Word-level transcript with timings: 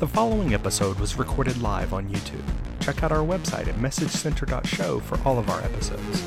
The 0.00 0.08
following 0.08 0.54
episode 0.54 0.98
was 0.98 1.16
recorded 1.18 1.60
live 1.60 1.92
on 1.92 2.08
YouTube. 2.08 2.42
Check 2.80 3.02
out 3.02 3.12
our 3.12 3.18
website 3.18 3.68
at 3.68 3.74
messagecenter.show 3.74 5.00
for 5.00 5.20
all 5.28 5.38
of 5.38 5.50
our 5.50 5.60
episodes. 5.60 6.24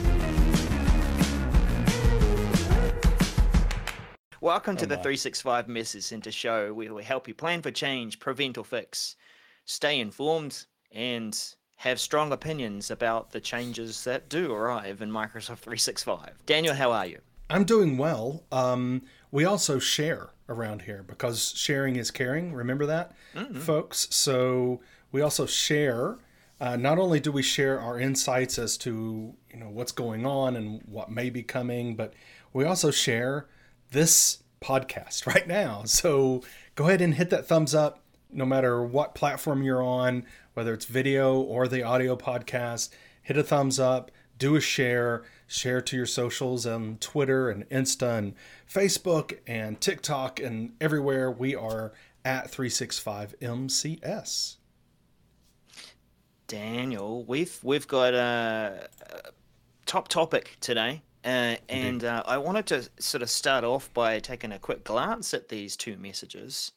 Welcome 4.41 4.77
to 4.77 4.85
the 4.85 4.97
365 4.97 5.67
Message 5.67 6.03
Center 6.03 6.31
show 6.31 6.71
where 6.71 6.93
we 6.93 7.03
help 7.03 7.27
you 7.27 7.33
plan 7.33 7.63
for 7.63 7.71
change, 7.71 8.19
prevent 8.19 8.59
or 8.59 8.63
fix, 8.63 9.15
stay 9.65 9.99
informed, 9.99 10.67
and 10.91 11.35
have 11.77 11.99
strong 11.99 12.31
opinions 12.31 12.91
about 12.91 13.31
the 13.31 13.41
changes 13.41 14.03
that 14.03 14.29
do 14.29 14.53
arrive 14.53 15.01
in 15.01 15.09
Microsoft 15.09 15.61
365. 15.61 16.45
Daniel, 16.45 16.75
how 16.75 16.91
are 16.91 17.07
you? 17.07 17.21
I'm 17.49 17.63
doing 17.63 17.97
well. 17.97 18.43
Um, 18.51 19.01
we 19.31 19.45
also 19.45 19.79
share 19.79 20.29
around 20.53 20.83
here 20.83 21.03
because 21.07 21.53
sharing 21.55 21.95
is 21.95 22.11
caring. 22.11 22.53
Remember 22.53 22.85
that, 22.85 23.13
mm-hmm. 23.35 23.59
folks? 23.59 24.07
So 24.11 24.81
we 25.11 25.21
also 25.21 25.45
share. 25.45 26.17
Uh, 26.61 26.77
not 26.77 26.97
only 26.97 27.19
do 27.19 27.31
we 27.31 27.41
share 27.41 27.79
our 27.79 27.99
insights 27.99 28.57
as 28.57 28.77
to 28.77 29.33
you 29.51 29.59
know 29.59 29.69
what's 29.69 29.91
going 29.91 30.25
on 30.25 30.55
and 30.55 30.81
what 30.85 31.11
may 31.11 31.29
be 31.29 31.43
coming, 31.43 31.95
but 31.95 32.13
we 32.53 32.63
also 32.63 32.91
share 32.91 33.47
this 33.91 34.43
podcast 34.61 35.25
right 35.33 35.47
now. 35.47 35.83
So 35.85 36.43
go 36.75 36.87
ahead 36.87 37.01
and 37.01 37.15
hit 37.15 37.29
that 37.31 37.47
thumbs 37.47 37.75
up, 37.75 38.01
no 38.31 38.45
matter 38.45 38.83
what 38.83 39.15
platform 39.15 39.63
you're 39.63 39.83
on, 39.83 40.25
whether 40.53 40.73
it's 40.73 40.85
video 40.85 41.39
or 41.39 41.67
the 41.67 41.83
audio 41.83 42.15
podcast. 42.15 42.89
Hit 43.21 43.37
a 43.37 43.43
thumbs 43.43 43.79
up, 43.79 44.11
do 44.37 44.55
a 44.55 44.61
share 44.61 45.23
share 45.47 45.81
to 45.81 45.95
your 45.95 46.05
socials 46.05 46.65
on 46.65 46.97
Twitter 46.99 47.49
and 47.49 47.67
Insta 47.69 48.17
and 48.17 48.33
Facebook 48.69 49.39
and 49.47 49.79
TikTok 49.81 50.39
and 50.39 50.73
everywhere. 50.81 51.31
We 51.31 51.55
are 51.55 51.93
at 52.25 52.51
365MCS. 52.51 54.57
Daniel, 56.47 57.23
we've 57.25 57.59
we've 57.63 57.87
got 57.87 58.13
a, 58.13 58.89
a 59.01 59.31
top 59.85 60.07
topic 60.07 60.57
today, 60.59 61.01
uh, 61.23 61.55
and 61.69 62.03
uh, 62.03 62.23
I 62.25 62.37
wanted 62.37 62.65
to 62.67 62.89
sort 62.99 63.23
of 63.23 63.29
start 63.29 63.63
off 63.63 63.93
by 63.93 64.19
taking 64.19 64.51
a 64.51 64.59
quick 64.59 64.83
glance 64.83 65.33
at 65.33 65.49
these 65.49 65.77
two 65.77 65.97
messages, 65.97 66.73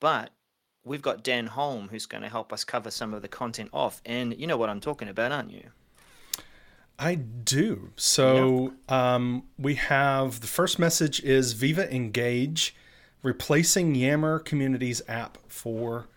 but 0.00 0.30
we've 0.84 1.02
got 1.02 1.24
Dan 1.24 1.48
Holme 1.48 1.88
who's 1.88 2.06
going 2.06 2.22
to 2.22 2.28
help 2.28 2.52
us 2.52 2.64
cover 2.64 2.90
some 2.90 3.12
of 3.12 3.22
the 3.22 3.28
content 3.28 3.70
off, 3.72 4.00
and 4.06 4.38
you 4.38 4.46
know 4.46 4.56
what 4.56 4.70
I'm 4.70 4.80
talking 4.80 5.08
about, 5.08 5.32
aren't 5.32 5.50
you? 5.50 5.70
I 7.00 7.14
do. 7.14 7.92
So 7.96 8.74
um, 8.90 9.44
we 9.58 9.76
have 9.76 10.40
the 10.40 10.46
first 10.46 10.78
message 10.78 11.20
is 11.22 11.54
Viva 11.54 11.92
Engage, 11.92 12.76
replacing 13.22 13.94
Yammer 13.94 14.38
Communities 14.38 15.00
app 15.08 15.38
for 15.48 16.08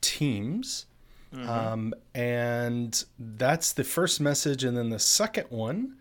Teams. 0.00 0.86
Mm-hmm. 1.34 1.48
Um, 1.48 1.94
and 2.14 3.04
that's 3.18 3.74
the 3.74 3.84
first 3.84 4.18
message. 4.18 4.64
And 4.64 4.78
then 4.78 4.88
the 4.88 4.98
second 4.98 5.46
one 5.50 5.96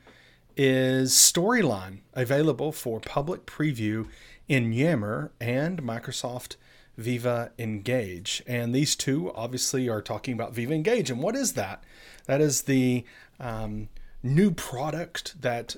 is 0.56 1.12
Storyline, 1.12 2.00
available 2.14 2.72
for 2.72 3.02
public 3.02 3.46
preview 3.46 4.08
in 4.48 4.72
Yammer 4.72 5.32
and 5.42 5.84
Microsoft 5.84 6.56
Viva 6.98 7.52
Engage. 7.60 8.42
And 8.48 8.74
these 8.74 8.96
two 8.96 9.34
obviously 9.34 9.90
are 9.90 10.02
talking 10.02 10.34
about 10.34 10.54
Viva 10.54 10.74
Engage. 10.74 11.12
And 11.12 11.22
what 11.22 11.36
is 11.36 11.54
that? 11.54 11.84
That 12.26 12.40
is 12.40 12.64
the 12.64 13.04
um, 13.38 13.90
new 14.24 14.52
product 14.52 15.42
that 15.42 15.76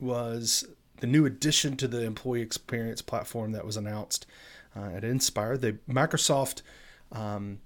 was 0.00 0.64
the 0.98 1.06
new 1.06 1.26
addition 1.26 1.76
to 1.76 1.88
the 1.88 2.02
employee 2.02 2.42
experience 2.42 3.02
platform 3.02 3.52
that 3.52 3.64
was 3.64 3.76
announced 3.76 4.26
uh, 4.76 4.90
at 4.94 5.04
Inspire, 5.04 5.56
the 5.56 5.78
Microsoft 5.88 6.62
um, 7.12 7.58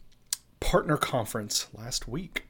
partner 0.61 0.97
conference 0.97 1.69
last 1.73 2.09
week. 2.09 2.45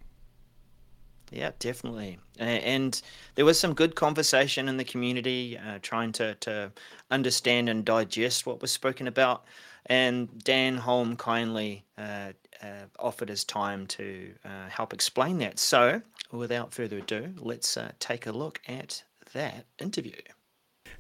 Yeah, 1.31 1.51
definitely. 1.59 2.19
And 2.39 3.01
there 3.35 3.45
was 3.45 3.61
some 3.61 3.75
good 3.75 3.95
conversation 3.95 4.69
in 4.69 4.79
the 4.79 4.85
community, 4.85 5.59
uh, 5.59 5.79
trying 5.83 6.13
to, 6.13 6.35
to 6.37 6.73
understand 7.11 7.69
and 7.69 7.85
digest 7.85 8.47
what 8.47 8.63
was 8.63 8.71
spoken 8.71 9.07
about. 9.07 9.45
And 9.87 10.43
Dan 10.43 10.79
Holme 10.79 11.17
kindly 11.17 11.85
uh, 11.99 12.33
uh, 12.63 12.87
offered 12.99 13.29
his 13.29 13.45
time 13.45 13.87
to 13.89 14.33
uh, 14.45 14.69
help 14.69 14.93
explain 14.93 15.39
that. 15.39 15.59
So 15.59 16.01
without 16.33 16.73
further 16.73 16.99
ado, 16.99 17.35
let's 17.37 17.77
uh, 17.77 17.93
take 17.99 18.27
a 18.27 18.33
look 18.33 18.61
at 18.69 19.03
that 19.33 19.67
interview. 19.79 20.13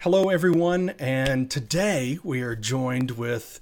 Hello, 0.00 0.28
everyone, 0.28 0.90
and 0.98 1.50
today 1.50 2.18
we 2.22 2.40
are 2.40 2.54
joined 2.54 3.12
with 3.12 3.58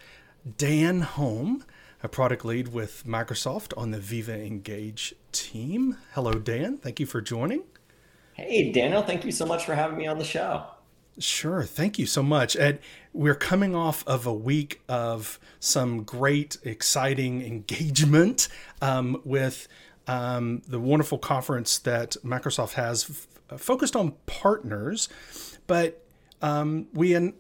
Dan 0.59 1.01
Holme, 1.01 1.65
a 2.03 2.09
product 2.09 2.45
lead 2.45 2.69
with 2.69 3.05
Microsoft 3.07 3.73
on 3.77 3.91
the 3.91 3.99
Viva 3.99 4.39
Engage 4.39 5.15
team. 5.33 5.97
Hello, 6.13 6.33
Dan. 6.33 6.77
Thank 6.77 7.01
you 7.01 7.07
for 7.07 7.21
joining. 7.21 7.63
Hey, 8.35 8.71
Daniel. 8.71 9.03
Thank 9.03 9.25
you 9.25 9.33
so 9.33 9.47
much 9.47 9.65
for 9.65 9.75
having 9.75 9.97
me 9.97 10.07
on 10.07 10.19
the 10.19 10.25
show. 10.25 10.67
Sure. 11.19 11.63
Thank 11.63 11.99
you 11.99 12.05
so 12.05 12.23
much. 12.23 12.55
And 12.55 12.79
we're 13.15 13.35
coming 13.35 13.75
off 13.75 14.07
of 14.07 14.27
a 14.27 14.35
week 14.35 14.83
of 14.89 15.41
some 15.59 16.03
great, 16.03 16.59
exciting 16.63 17.41
engagement 17.41 18.49
um, 18.83 19.23
with 19.25 19.69
um, 20.07 20.63
the 20.67 20.81
wonderful 20.81 21.19
conference 21.19 21.79
that 21.79 22.17
Microsoft 22.25 22.73
has 22.73 23.27
f- 23.51 23.61
focused 23.61 23.97
on 23.97 24.13
partners, 24.27 25.09
but 25.67 26.05
um, 26.43 26.89
we 26.93 27.15
an- 27.15 27.35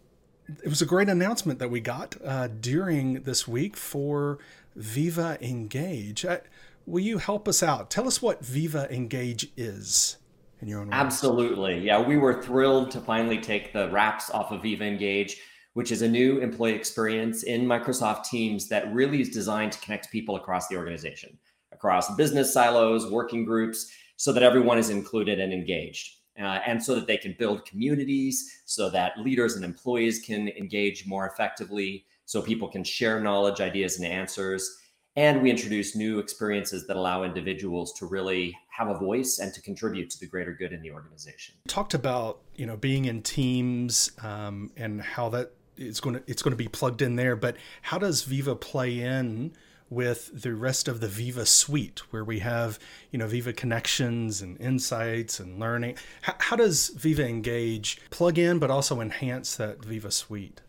it 0.62 0.68
was 0.68 0.82
a 0.82 0.86
great 0.86 1.08
announcement 1.08 1.58
that 1.58 1.70
we 1.70 1.80
got 1.80 2.16
uh, 2.24 2.48
during 2.48 3.22
this 3.22 3.48
week 3.48 3.76
for 3.76 4.38
Viva 4.74 5.38
Engage. 5.40 6.24
Uh, 6.24 6.38
will 6.86 7.02
you 7.02 7.18
help 7.18 7.48
us 7.48 7.62
out? 7.62 7.90
Tell 7.90 8.06
us 8.06 8.22
what 8.22 8.44
Viva 8.44 8.92
Engage 8.92 9.50
is. 9.56 10.18
In 10.60 10.68
your 10.68 10.80
own. 10.80 10.92
Absolutely. 10.92 11.80
Yeah, 11.80 12.00
we 12.00 12.16
were 12.16 12.42
thrilled 12.42 12.90
to 12.92 13.00
finally 13.00 13.38
take 13.38 13.74
the 13.74 13.90
wraps 13.90 14.30
off 14.30 14.52
of 14.52 14.62
Viva 14.62 14.84
Engage, 14.84 15.36
which 15.74 15.92
is 15.92 16.00
a 16.00 16.08
new 16.08 16.38
employee 16.38 16.74
experience 16.74 17.42
in 17.42 17.66
Microsoft 17.66 18.24
Teams 18.24 18.68
that 18.68 18.90
really 18.94 19.20
is 19.20 19.28
designed 19.28 19.72
to 19.72 19.78
connect 19.80 20.10
people 20.10 20.36
across 20.36 20.68
the 20.68 20.76
organization 20.76 21.36
across 21.76 22.14
business 22.16 22.52
silos, 22.52 23.10
working 23.10 23.44
groups, 23.44 23.90
so 24.16 24.32
that 24.32 24.42
everyone 24.42 24.78
is 24.78 24.90
included 24.90 25.38
and 25.38 25.52
engaged. 25.52 26.14
Uh, 26.38 26.60
and 26.66 26.82
so 26.82 26.94
that 26.94 27.06
they 27.06 27.16
can 27.16 27.34
build 27.38 27.64
communities, 27.64 28.60
so 28.66 28.90
that 28.90 29.18
leaders 29.18 29.56
and 29.56 29.64
employees 29.64 30.20
can 30.20 30.48
engage 30.48 31.06
more 31.06 31.26
effectively, 31.26 32.04
so 32.26 32.42
people 32.42 32.68
can 32.68 32.84
share 32.84 33.20
knowledge, 33.20 33.60
ideas, 33.62 33.96
and 33.98 34.06
answers. 34.06 34.78
And 35.16 35.40
we 35.40 35.48
introduce 35.48 35.96
new 35.96 36.18
experiences 36.18 36.86
that 36.88 36.96
allow 36.96 37.22
individuals 37.22 37.94
to 37.94 38.04
really 38.04 38.54
have 38.68 38.88
a 38.88 38.98
voice 38.98 39.38
and 39.38 39.54
to 39.54 39.62
contribute 39.62 40.10
to 40.10 40.20
the 40.20 40.26
greater 40.26 40.52
good 40.52 40.74
in 40.74 40.82
the 40.82 40.90
organization. 40.90 41.54
Talked 41.68 41.94
about 41.94 42.42
you 42.54 42.66
know 42.66 42.76
being 42.76 43.06
in 43.06 43.22
teams 43.22 44.10
um, 44.22 44.70
and 44.76 45.00
how 45.00 45.30
that 45.30 45.52
is 45.78 46.00
going 46.00 46.16
to 46.16 46.22
it's 46.26 46.42
going 46.42 46.52
to 46.52 46.56
be 46.56 46.68
plugged 46.68 47.00
in 47.00 47.16
there, 47.16 47.34
but 47.34 47.56
how 47.80 47.96
does 47.96 48.24
Viva 48.24 48.54
play 48.54 49.00
in 49.00 49.54
with 49.88 50.42
the 50.42 50.54
rest 50.54 50.88
of 50.88 51.00
the 51.00 51.08
Viva 51.08 51.46
suite, 51.46 52.00
where 52.12 52.24
we 52.24 52.40
have, 52.40 52.78
you 53.10 53.18
know, 53.18 53.26
Viva 53.26 53.52
connections 53.52 54.42
and 54.42 54.60
insights 54.60 55.38
and 55.38 55.60
learning. 55.60 55.96
How, 56.22 56.34
how 56.38 56.56
does 56.56 56.88
Viva 56.88 57.26
Engage 57.26 58.00
plug 58.10 58.38
in, 58.38 58.58
but 58.58 58.70
also 58.70 59.00
enhance 59.00 59.56
that 59.56 59.84
Viva 59.84 60.10
suite? 60.10 60.60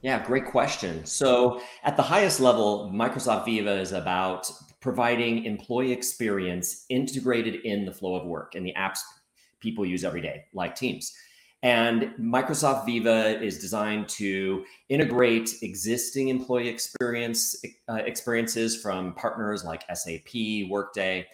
Yeah, 0.00 0.24
great 0.24 0.46
question. 0.46 1.06
So, 1.06 1.62
at 1.84 1.96
the 1.96 2.02
highest 2.02 2.40
level, 2.40 2.90
Microsoft 2.92 3.44
Viva 3.44 3.78
is 3.78 3.92
about 3.92 4.50
providing 4.80 5.44
employee 5.44 5.92
experience 5.92 6.84
integrated 6.88 7.64
in 7.64 7.84
the 7.84 7.92
flow 7.92 8.16
of 8.16 8.26
work 8.26 8.56
and 8.56 8.66
the 8.66 8.74
apps 8.76 8.98
people 9.60 9.86
use 9.86 10.02
every 10.02 10.20
day, 10.20 10.44
like 10.52 10.74
Teams. 10.74 11.14
And 11.62 12.12
Microsoft 12.18 12.86
Viva 12.86 13.40
is 13.40 13.60
designed 13.60 14.08
to 14.10 14.64
integrate 14.88 15.62
existing 15.62 16.28
employee 16.28 16.68
experience 16.68 17.54
uh, 17.88 17.94
experiences 18.04 18.80
from 18.80 19.14
partners 19.14 19.64
like 19.64 19.84
SAP, 19.94 20.68
Workday, 20.68 21.28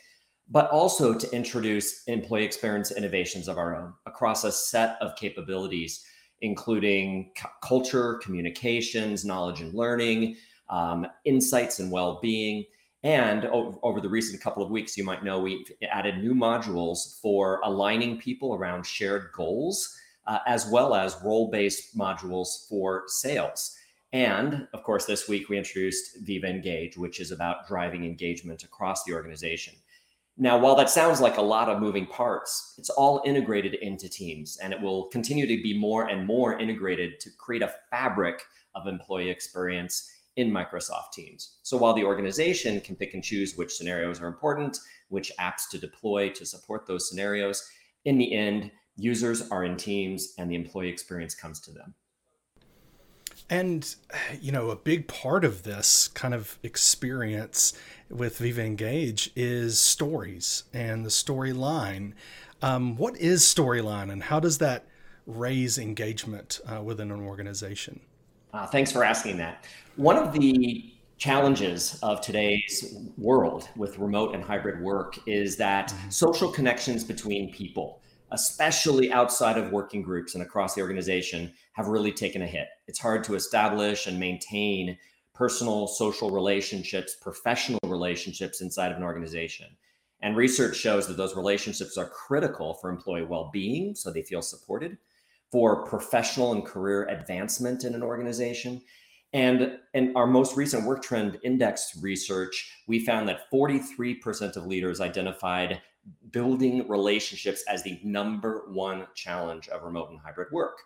but 0.50 0.70
also 0.70 1.14
to 1.14 1.35
introduce 1.35 2.05
employee 2.05 2.44
experience 2.44 2.91
innovations 2.91 3.49
of 3.49 3.56
our 3.56 3.75
own 3.75 3.94
across 4.05 4.44
a 4.44 4.52
set 4.52 4.99
of 5.00 5.17
capabilities, 5.17 6.05
including 6.43 7.31
c- 7.35 7.47
culture, 7.62 8.20
communications, 8.23 9.25
knowledge 9.25 9.62
and 9.62 9.73
learning, 9.73 10.37
um, 10.69 11.06
insights 11.25 11.79
and 11.79 11.91
well-being. 11.91 12.64
And 13.02 13.47
over, 13.47 13.79
over 13.82 14.00
the 14.02 14.08
recent 14.11 14.43
couple 14.43 14.62
of 14.62 14.70
weeks, 14.70 14.99
you 14.99 15.05
might 15.05 15.25
know 15.25 15.38
we've 15.38 15.73
added 15.91 16.19
new 16.19 16.35
modules 16.35 17.19
for 17.23 17.61
aligning 17.64 18.19
people 18.19 18.55
around 18.55 18.85
shared 18.85 19.31
goals 19.32 19.94
uh, 20.28 20.38
as 20.46 20.66
well 20.70 20.94
as 20.94 21.16
role 21.25 21.50
based 21.50 21.96
modules 21.96 22.69
for 22.69 23.04
sales. 23.06 23.75
And 24.12 24.69
of 24.72 24.82
course, 24.84 25.06
this 25.06 25.28
week 25.28 25.48
we 25.48 25.58
introduced 25.58 26.19
Viva 26.22 26.46
Engage, 26.46 26.96
which 26.96 27.19
is 27.19 27.32
about 27.32 27.66
driving 27.66 28.04
engagement 28.04 28.62
across 28.62 29.04
the 29.04 29.12
organization. 29.12 29.75
Now, 30.36 30.56
while 30.56 30.76
that 30.76 30.88
sounds 30.88 31.20
like 31.20 31.36
a 31.36 31.42
lot 31.42 31.69
of 31.69 31.80
moving 31.80 32.06
parts, 32.06 32.75
it's 32.78 32.90
all 32.90 33.22
integrated 33.26 33.75
into 33.75 34.08
teams 34.08 34.56
and 34.62 34.72
it 34.72 34.80
will 34.80 35.06
continue 35.08 35.46
to 35.46 35.62
be 35.62 35.76
more 35.76 36.06
and 36.06 36.25
more 36.25 36.58
integrated 36.58 37.19
to 37.20 37.30
create 37.36 37.62
a 37.62 37.75
fabric 37.90 38.44
of 38.76 38.86
employee 38.86 39.30
experience 39.30 40.08
in 40.36 40.50
Microsoft 40.52 41.10
Teams. 41.12 41.56
So 41.64 41.76
while 41.76 41.94
the 41.94 42.04
organization 42.04 42.80
can 42.80 42.94
pick 42.94 43.14
and 43.14 43.25
choose 43.25 43.56
which 43.56 43.75
scenarios 43.75 44.20
are 44.20 44.28
important, 44.28 44.78
which 45.08 45.32
apps 45.40 45.69
to 45.72 45.78
deploy 45.78 46.28
to 46.30 46.46
support 46.46 46.86
those 46.86 47.08
scenarios, 47.08 47.69
in 48.04 48.16
the 48.16 48.32
end, 48.32 48.70
users 48.99 49.49
are 49.50 49.65
in 49.65 49.77
Teams 49.77 50.35
and 50.37 50.50
the 50.50 50.55
employee 50.55 50.89
experience 50.89 51.35
comes 51.35 51.61
to 51.61 51.73
them. 51.73 51.95
And, 53.50 53.95
you 54.41 54.53
know, 54.53 54.71
a 54.71 54.77
big 54.77 55.09
part 55.09 55.45
of 55.45 55.62
this 55.62 56.09
kind 56.09 56.35
of 56.35 56.59
experience 56.62 57.73
with 58.11 58.39
Viva 58.39 58.62
Engage 58.62 59.31
is 59.35 59.79
stories 59.79 60.65
and 60.75 61.05
the 61.05 61.11
storyline. 61.11 62.12
Um, 62.61 62.97
what 62.97 63.17
is 63.17 63.43
storyline 63.43 64.12
and 64.12 64.25
how 64.25 64.41
does 64.41 64.59
that 64.59 64.85
raise 65.27 65.79
engagement 65.79 66.61
uh, 66.67 66.83
within 66.83 67.11
an 67.11 67.21
organization? 67.21 68.00
Uh, 68.53 68.67
thanks 68.67 68.93
for 68.93 69.05
asking 69.05 69.39
that. 69.39 69.65
One 69.97 70.17
of 70.17 70.33
the 70.33 70.93
challenges 71.19 71.99
of 72.03 72.21
today's 72.21 72.97
world 73.17 73.69
with 73.77 73.99
remote 73.99 74.35
and 74.35 74.43
hybrid 74.43 74.81
work 74.81 75.19
is 75.27 75.56
that 75.56 75.89
mm-hmm. 75.89 76.11
social 76.11 76.50
connections 76.50 77.03
between 77.03 77.53
people 77.53 77.98
especially 78.32 79.12
outside 79.12 79.56
of 79.56 79.72
working 79.72 80.02
groups 80.02 80.34
and 80.34 80.42
across 80.42 80.75
the 80.75 80.82
organization, 80.82 81.52
have 81.72 81.88
really 81.88 82.12
taken 82.12 82.42
a 82.42 82.46
hit. 82.46 82.69
It's 82.86 82.98
hard 82.98 83.25
to 83.25 83.34
establish 83.34 84.06
and 84.06 84.19
maintain 84.19 84.98
personal 85.34 85.86
social 85.86 86.30
relationships, 86.30 87.16
professional 87.20 87.80
relationships 87.84 88.60
inside 88.60 88.90
of 88.90 88.98
an 88.98 89.04
organization. 89.04 89.66
And 90.20 90.36
research 90.36 90.76
shows 90.76 91.06
that 91.06 91.16
those 91.16 91.36
relationships 91.36 91.96
are 91.96 92.08
critical 92.08 92.75
for 92.75 92.90
employee 92.90 93.25
well 93.25 93.50
being, 93.52 93.94
so 93.94 94.10
they 94.10 94.22
feel 94.22 94.42
supported, 94.42 94.98
for 95.52 95.84
professional 95.84 96.52
and 96.52 96.64
career 96.64 97.06
advancement 97.06 97.84
in 97.84 97.94
an 97.94 98.02
organization. 98.02 98.82
And 99.32 99.78
in 99.92 100.16
our 100.16 100.26
most 100.26 100.56
recent 100.56 100.84
Work 100.84 101.02
Trend 101.02 101.38
Index 101.44 101.98
research, 102.00 102.72
we 102.86 103.04
found 103.04 103.28
that 103.28 103.50
43% 103.52 104.56
of 104.56 104.66
leaders 104.66 105.00
identified 105.00 105.82
building 106.30 106.88
relationships 106.88 107.62
as 107.69 107.82
the 107.82 108.00
number 108.02 108.64
one 108.72 109.06
challenge 109.14 109.69
of 109.69 109.82
remote 109.82 110.10
and 110.10 110.19
hybrid 110.19 110.48
work. 110.52 110.78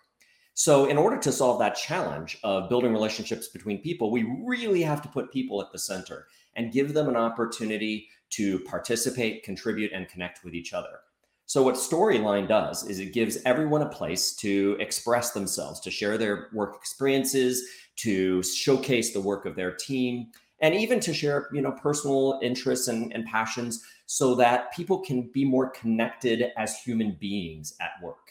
So, 0.54 0.86
in 0.86 0.98
order 0.98 1.18
to 1.18 1.32
solve 1.32 1.58
that 1.60 1.76
challenge 1.76 2.38
of 2.44 2.68
building 2.68 2.92
relationships 2.92 3.48
between 3.48 3.80
people, 3.80 4.10
we 4.10 4.24
really 4.44 4.82
have 4.82 5.00
to 5.02 5.08
put 5.08 5.32
people 5.32 5.62
at 5.62 5.72
the 5.72 5.78
center 5.78 6.26
and 6.56 6.72
give 6.72 6.92
them 6.92 7.08
an 7.08 7.16
opportunity 7.16 8.08
to 8.30 8.58
participate, 8.60 9.44
contribute, 9.44 9.92
and 9.92 10.08
connect 10.08 10.44
with 10.44 10.54
each 10.54 10.72
other. 10.72 11.00
So, 11.52 11.62
what 11.62 11.74
Storyline 11.74 12.48
does 12.48 12.88
is 12.88 12.98
it 12.98 13.12
gives 13.12 13.36
everyone 13.44 13.82
a 13.82 13.88
place 13.90 14.34
to 14.36 14.74
express 14.80 15.32
themselves, 15.32 15.80
to 15.80 15.90
share 15.90 16.16
their 16.16 16.48
work 16.54 16.76
experiences, 16.76 17.62
to 17.96 18.42
showcase 18.42 19.12
the 19.12 19.20
work 19.20 19.44
of 19.44 19.54
their 19.54 19.74
team, 19.74 20.28
and 20.60 20.74
even 20.74 20.98
to 21.00 21.12
share 21.12 21.50
you 21.52 21.60
know 21.60 21.72
personal 21.72 22.40
interests 22.42 22.88
and, 22.88 23.12
and 23.12 23.26
passions 23.26 23.84
so 24.06 24.34
that 24.36 24.72
people 24.72 25.00
can 25.00 25.30
be 25.34 25.44
more 25.44 25.68
connected 25.68 26.52
as 26.56 26.78
human 26.78 27.18
beings 27.20 27.74
at 27.82 28.02
work. 28.02 28.30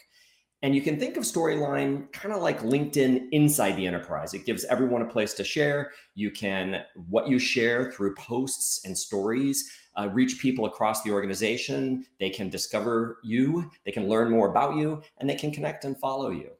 And 0.62 0.74
you 0.74 0.82
can 0.82 0.98
think 0.98 1.16
of 1.16 1.22
storyline 1.22 2.10
kind 2.12 2.34
of 2.34 2.42
like 2.42 2.62
linkedin 2.62 3.28
inside 3.30 3.76
the 3.76 3.86
enterprise. 3.86 4.34
It 4.34 4.46
gives 4.46 4.64
everyone 4.64 5.02
a 5.02 5.06
place 5.06 5.34
to 5.34 5.44
share. 5.44 5.92
You 6.16 6.32
can 6.32 6.82
what 7.08 7.28
you 7.28 7.38
share 7.38 7.92
through 7.92 8.16
posts 8.16 8.84
and 8.84 8.98
stories 8.98 9.70
uh, 9.98 10.08
reach 10.12 10.40
people 10.40 10.66
across 10.66 11.02
the 11.02 11.10
organization. 11.10 12.06
They 12.18 12.30
can 12.30 12.48
discover 12.48 13.18
you 13.22 13.70
they 13.84 13.92
can 13.92 14.08
learn 14.08 14.30
more 14.30 14.50
about 14.50 14.76
you 14.76 15.02
and 15.18 15.28
they 15.28 15.34
can 15.34 15.50
connect 15.50 15.84
and 15.84 15.98
follow 15.98 16.30
you. 16.30 16.50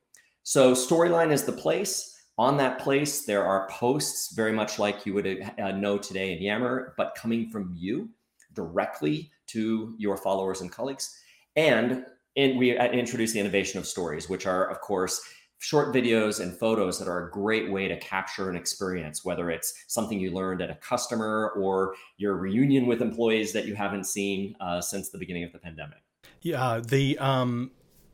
So 0.42 0.72
storyline 0.72 1.32
is 1.32 1.44
the 1.44 1.52
place. 1.52 2.08
On 2.38 2.56
that 2.56 2.78
place, 2.78 3.24
there 3.24 3.44
are 3.44 3.68
posts 3.68 4.34
very 4.34 4.52
much 4.52 4.78
like 4.78 5.06
you 5.06 5.14
would 5.14 5.50
uh, 5.58 5.72
know 5.72 5.98
today 5.98 6.32
in 6.32 6.42
Yammer, 6.42 6.94
but 6.96 7.14
coming 7.14 7.48
from 7.50 7.74
you 7.76 8.08
directly 8.54 9.30
to 9.48 9.94
your 9.98 10.16
followers 10.16 10.60
and 10.62 10.72
colleagues. 10.72 11.18
And 11.56 12.04
in, 12.34 12.56
we 12.56 12.76
uh, 12.76 12.86
introduce 12.90 13.32
the 13.32 13.40
innovation 13.40 13.78
of 13.78 13.86
stories, 13.86 14.28
which 14.28 14.46
are, 14.46 14.70
of 14.70 14.80
course, 14.80 15.20
short 15.62 15.94
videos 15.94 16.40
and 16.40 16.58
photos 16.58 16.98
that 16.98 17.06
are 17.06 17.28
a 17.28 17.30
great 17.30 17.70
way 17.70 17.86
to 17.86 17.96
capture 18.00 18.50
an 18.50 18.56
experience, 18.56 19.24
whether 19.24 19.48
it's 19.48 19.72
something 19.86 20.18
you 20.18 20.32
learned 20.32 20.60
at 20.60 20.70
a 20.70 20.74
customer 20.74 21.52
or 21.56 21.94
your 22.16 22.36
reunion 22.36 22.86
with 22.86 23.00
employees 23.00 23.52
that 23.52 23.64
you 23.64 23.76
haven't 23.76 24.04
seen 24.04 24.56
uh, 24.60 24.80
since 24.80 25.10
the 25.10 25.18
beginning 25.18 25.44
of 25.44 25.52
the 25.52 25.60
pandemic. 25.60 25.98
Yeah, 26.40 26.80
the 26.84 27.16
um, 27.18 27.70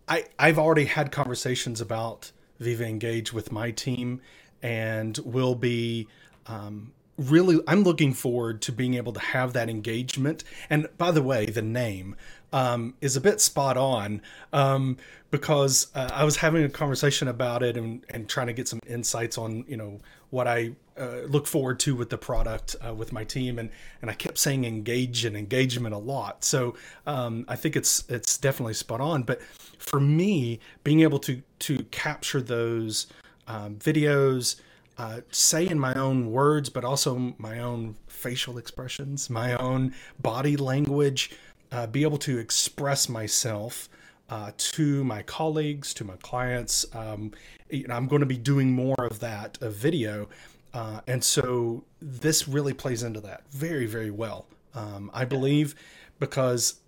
I 0.07 0.25
I've 0.39 0.59
already 0.59 0.85
had 0.85 1.11
conversations 1.11 1.81
about 1.81 2.33
Viva 2.61 2.85
Engage 2.85 3.33
with 3.33 3.51
my 3.51 3.71
team, 3.71 4.21
and 4.63 5.19
we'll 5.25 5.55
be 5.55 6.07
um, 6.47 6.93
really. 7.19 7.61
I'm 7.67 7.83
looking 7.83 8.15
forward 8.15 8.63
to 8.63 8.73
being 8.73 8.95
able 8.95 9.13
to 9.13 9.21
have 9.21 9.53
that 9.53 9.69
engagement. 9.69 10.45
And 10.71 10.89
by 10.97 11.11
the 11.11 11.23
way, 11.23 11.47
the 11.47 11.63
name 11.63 12.17
um, 12.53 12.95
is 13.01 13.17
a 13.17 13.21
bit 13.21 13.41
spot 13.41 13.77
on 13.77 14.23
um, 14.53 14.97
because 15.31 15.89
uh, 15.95 16.11
I 16.13 16.25
was 16.25 16.37
having 16.37 16.65
a 16.65 16.69
conversation 16.69 17.29
about 17.29 17.63
it 17.63 17.77
and, 17.77 18.05
and 18.11 18.29
trying 18.29 18.47
to 18.47 18.53
get 18.53 18.69
some 18.69 18.81
insights 18.87 19.37
on 19.37 19.65
you 19.69 19.77
know 19.77 20.01
what 20.31 20.47
I 20.47 20.73
uh, 20.99 21.23
look 21.27 21.47
forward 21.47 21.79
to 21.81 21.95
with 21.95 22.11
the 22.11 22.19
product 22.19 22.77
uh, 22.87 22.95
with 22.95 23.13
my 23.13 23.25
team 23.25 23.59
and 23.59 23.71
and 24.01 24.11
I 24.11 24.15
kept 24.15 24.39
saying 24.39 24.65
engage 24.65 25.25
and 25.25 25.37
engagement 25.37 25.95
a 25.95 25.99
lot 25.99 26.45
so 26.45 26.75
um, 27.07 27.45
I 27.49 27.57
think 27.57 27.77
it's 27.77 28.05
it's 28.09 28.39
definitely 28.39 28.75
spot 28.75 29.01
on 29.01 29.23
but 29.23 29.43
for 29.79 30.01
me 30.01 30.61
being 30.85 31.01
able 31.01 31.19
to 31.21 31.43
to 31.61 31.79
capture 31.91 32.41
those 32.41 33.07
um, 33.47 33.77
videos 33.77 34.57
uh, 34.99 35.21
say 35.31 35.67
in 35.67 35.79
my 35.79 35.95
own 35.95 36.31
words 36.31 36.69
but 36.69 36.85
also 36.85 37.35
my 37.39 37.59
own 37.59 37.95
facial 38.09 38.59
expressions 38.59 39.31
my 39.31 39.55
own 39.57 39.95
body 40.21 40.57
language 40.57 41.31
uh, 41.73 41.87
be 41.87 42.03
able 42.03 42.19
to 42.19 42.39
express 42.39 43.09
myself 43.09 43.89
uh, 44.31 44.53
to 44.59 45.03
my 45.05 45.23
colleagues, 45.23 45.95
to 45.95 46.05
my 46.05 46.17
clients. 46.17 46.85
Um, 46.95 47.33
you 47.71 47.87
know, 47.87 47.95
I'm 47.95 48.07
going 48.07 48.21
to 48.21 48.27
be 48.27 48.37
doing 48.37 48.73
more 48.73 48.97
of 48.99 49.21
that, 49.21 49.59
of 49.63 49.75
video. 49.75 50.29
Uh, 50.75 51.01
and 51.07 51.23
so 51.25 51.85
this 52.01 52.47
really 52.47 52.75
plays 52.75 53.03
into 53.03 53.21
that 53.23 53.43
very, 53.51 53.87
very 53.87 54.11
well. 54.11 54.47
Um, 54.75 55.11
I 55.15 55.25
believe 55.25 55.75
because 56.21 56.81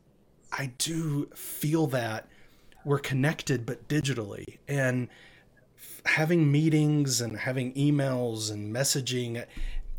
I 0.52 0.72
do 0.78 1.26
feel 1.34 1.86
that 1.88 2.28
we're 2.84 2.98
connected, 2.98 3.64
but 3.64 3.88
digitally. 3.88 4.58
And 4.68 5.08
having 6.04 6.50
meetings 6.50 7.20
and 7.20 7.38
having 7.38 7.72
emails 7.74 8.50
and 8.50 8.74
messaging, 8.74 9.44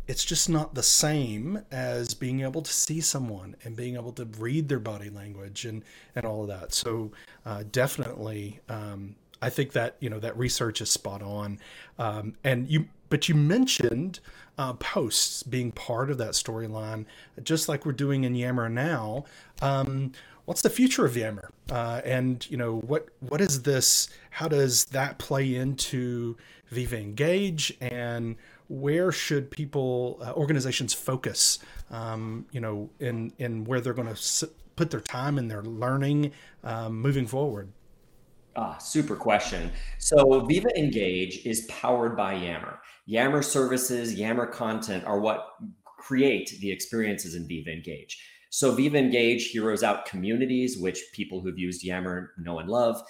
it's 0.08 0.24
just 0.24 0.48
not 0.48 0.74
the 0.74 0.82
same 0.82 1.64
as 1.70 2.14
being 2.14 2.40
able 2.40 2.62
to 2.62 2.72
see 2.72 3.00
someone 3.00 3.56
and 3.64 3.76
being 3.76 3.94
able 3.94 4.12
to 4.12 4.24
read 4.38 4.68
their 4.68 4.80
body 4.80 5.10
language 5.10 5.64
and, 5.64 5.84
and 6.14 6.26
all 6.26 6.42
of 6.42 6.48
that. 6.48 6.72
So 6.74 7.12
uh, 7.46 7.64
definitely, 7.70 8.60
um, 8.68 9.14
I 9.40 9.50
think 9.50 9.72
that 9.72 9.96
you 10.00 10.08
know 10.08 10.20
that 10.20 10.36
research 10.36 10.80
is 10.80 10.90
spot 10.90 11.22
on. 11.22 11.58
Um, 11.98 12.34
and 12.44 12.68
you 12.68 12.86
but 13.08 13.28
you 13.28 13.34
mentioned 13.34 14.20
uh, 14.56 14.72
posts 14.74 15.42
being 15.42 15.72
part 15.72 16.10
of 16.10 16.18
that 16.18 16.32
storyline, 16.32 17.04
just 17.42 17.68
like 17.68 17.84
we're 17.84 17.92
doing 17.92 18.24
in 18.24 18.34
Yammer 18.34 18.68
now. 18.68 19.24
Um, 19.60 20.12
what's 20.44 20.62
the 20.62 20.70
future 20.70 21.04
of 21.04 21.16
Yammer? 21.16 21.50
Uh, 21.70 22.00
and 22.04 22.48
you 22.50 22.56
know 22.56 22.78
what 22.80 23.08
what 23.20 23.40
is 23.40 23.62
this? 23.62 24.08
How 24.30 24.48
does 24.48 24.86
that 24.86 25.18
play 25.18 25.54
into 25.54 26.36
Viva 26.68 26.98
Engage? 26.98 27.76
And 27.80 28.36
where 28.68 29.12
should 29.12 29.50
people 29.50 30.18
uh, 30.24 30.32
organizations 30.32 30.94
focus? 30.94 31.58
Um, 31.90 32.46
you 32.52 32.60
know, 32.60 32.90
in 33.00 33.32
in 33.38 33.64
where 33.64 33.80
they're 33.80 33.94
going 33.94 34.14
to 34.14 34.50
put 34.76 34.90
their 34.90 35.00
time 35.00 35.38
and 35.38 35.50
their 35.50 35.62
learning 35.62 36.32
um, 36.64 37.00
moving 37.00 37.26
forward. 37.26 37.70
Ah, 38.54 38.76
super 38.76 39.16
question. 39.16 39.70
So 39.98 40.40
Viva 40.40 40.68
Engage 40.78 41.46
is 41.46 41.66
powered 41.70 42.16
by 42.16 42.34
Yammer. 42.34 42.80
Yammer 43.06 43.42
services, 43.42 44.14
Yammer 44.14 44.46
content 44.46 45.04
are 45.04 45.20
what 45.20 45.54
create 45.84 46.58
the 46.60 46.70
experiences 46.70 47.34
in 47.34 47.46
Viva 47.46 47.70
Engage. 47.70 48.18
So 48.54 48.70
Viva 48.70 48.98
Engage 48.98 49.48
heroes 49.48 49.82
out 49.82 50.04
communities, 50.04 50.76
which 50.76 51.00
people 51.14 51.40
who've 51.40 51.58
used 51.58 51.82
Yammer 51.82 52.32
know 52.36 52.58
and 52.58 52.68
love. 52.68 53.02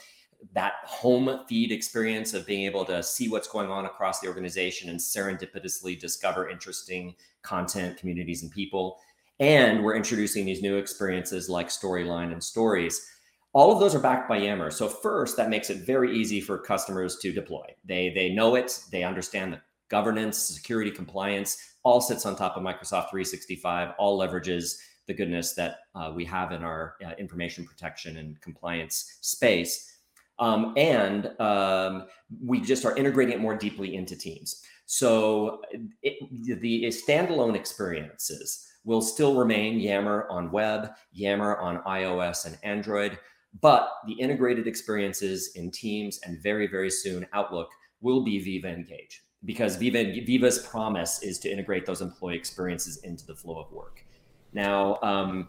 That 0.53 0.75
home 0.85 1.41
feed 1.49 1.73
experience 1.73 2.33
of 2.33 2.47
being 2.47 2.65
able 2.65 2.85
to 2.85 3.03
see 3.03 3.29
what's 3.29 3.49
going 3.49 3.69
on 3.69 3.85
across 3.85 4.21
the 4.21 4.29
organization 4.29 4.89
and 4.89 5.01
serendipitously 5.01 5.99
discover 5.99 6.49
interesting 6.49 7.17
content, 7.43 7.99
communities, 7.99 8.45
and 8.45 8.53
people. 8.53 9.01
And 9.41 9.83
we're 9.83 9.97
introducing 9.97 10.45
these 10.45 10.63
new 10.63 10.77
experiences 10.77 11.49
like 11.49 11.71
Storyline 11.71 12.31
and 12.31 12.43
Stories 12.43 13.05
all 13.55 13.71
of 13.71 13.81
those 13.81 13.95
are 13.95 14.01
backed 14.01 14.31
by 14.31 14.39
Yammer. 14.39 14.71
So 14.71 14.89
first, 14.89 15.37
that 15.37 15.51
makes 15.51 15.69
it 15.69 15.85
very 15.85 16.17
easy 16.17 16.41
for 16.41 16.57
customers 16.57 17.19
to 17.19 17.33
deploy. 17.33 17.67
They 17.85 18.11
they 18.15 18.31
know 18.31 18.55
it, 18.55 18.81
they 18.91 19.05
understand 19.05 19.53
the 19.53 19.61
governance, 19.91 20.39
security, 20.39 20.91
compliance, 20.91 21.59
all 21.83 22.01
sits 22.01 22.25
on 22.25 22.35
top 22.35 22.57
of 22.57 22.63
Microsoft 22.63 23.11
365, 23.11 23.91
all 23.99 24.19
leverages 24.19 24.79
the 25.07 25.15
goodness 25.15 25.55
that 25.55 25.81
uh, 25.95 26.13
we 26.15 26.25
have 26.25 26.53
in 26.53 26.63
our 26.63 26.95
uh, 27.05 27.13
information 27.19 27.65
protection 27.65 28.19
and 28.19 28.41
compliance 28.41 29.19
space. 29.21 29.99
Um, 30.39 30.75
and 30.77 31.39
um, 31.41 32.07
we 32.43 32.61
just 32.61 32.85
are 32.85 32.97
integrating 32.97 33.35
it 33.35 33.41
more 33.41 33.55
deeply 33.55 33.95
into 33.95 34.17
Teams. 34.17 34.63
So 34.87 35.63
it, 36.03 36.19
the 36.61 36.85
standalone 36.87 37.55
experiences 37.55 38.67
will 38.85 39.03
still 39.03 39.37
remain 39.37 39.79
Yammer 39.79 40.27
on 40.29 40.51
web, 40.51 40.91
Yammer 41.13 41.57
on 41.57 41.83
iOS 41.83 42.47
and 42.47 42.59
Android, 42.63 43.19
but 43.61 43.89
the 44.07 44.15
integrated 44.15 44.67
experiences 44.67 45.53
in 45.55 45.71
Teams 45.71 46.21
and 46.25 46.43
very, 46.43 46.67
very 46.67 46.91
soon 46.91 47.27
Outlook 47.33 47.71
will 48.01 48.25
be 48.25 48.43
Viva 48.43 48.69
Engage 48.69 49.23
because 49.45 49.77
Viva 49.77 50.05
Viva's 50.25 50.59
promise 50.59 51.23
is 51.23 51.39
to 51.41 51.51
integrate 51.51 51.87
those 51.87 52.01
employee 52.01 52.37
experiences 52.37 52.99
into 52.99 53.27
the 53.27 53.35
flow 53.35 53.61
of 53.61 53.71
work. 53.73 54.02
Now, 54.53 54.99
um, 55.03 55.49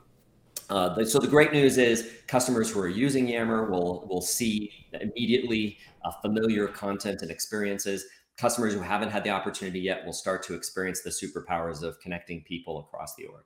uh, 0.69 0.95
the, 0.95 1.05
so 1.05 1.19
the 1.19 1.27
great 1.27 1.51
news 1.51 1.77
is 1.77 2.09
customers 2.27 2.71
who 2.71 2.79
are 2.79 2.87
using 2.87 3.27
Yammer 3.27 3.69
will 3.69 4.07
will 4.07 4.21
see 4.21 4.71
immediately 4.93 5.77
uh, 6.03 6.11
familiar 6.21 6.67
content 6.67 7.21
and 7.21 7.29
experiences. 7.29 8.05
Customers 8.37 8.73
who 8.73 8.79
haven't 8.79 9.09
had 9.09 9.23
the 9.23 9.29
opportunity 9.29 9.79
yet 9.79 10.05
will 10.05 10.13
start 10.13 10.41
to 10.43 10.55
experience 10.55 11.01
the 11.01 11.09
superpowers 11.09 11.83
of 11.83 11.99
connecting 11.99 12.41
people 12.43 12.79
across 12.79 13.13
the 13.15 13.25
org. 13.25 13.43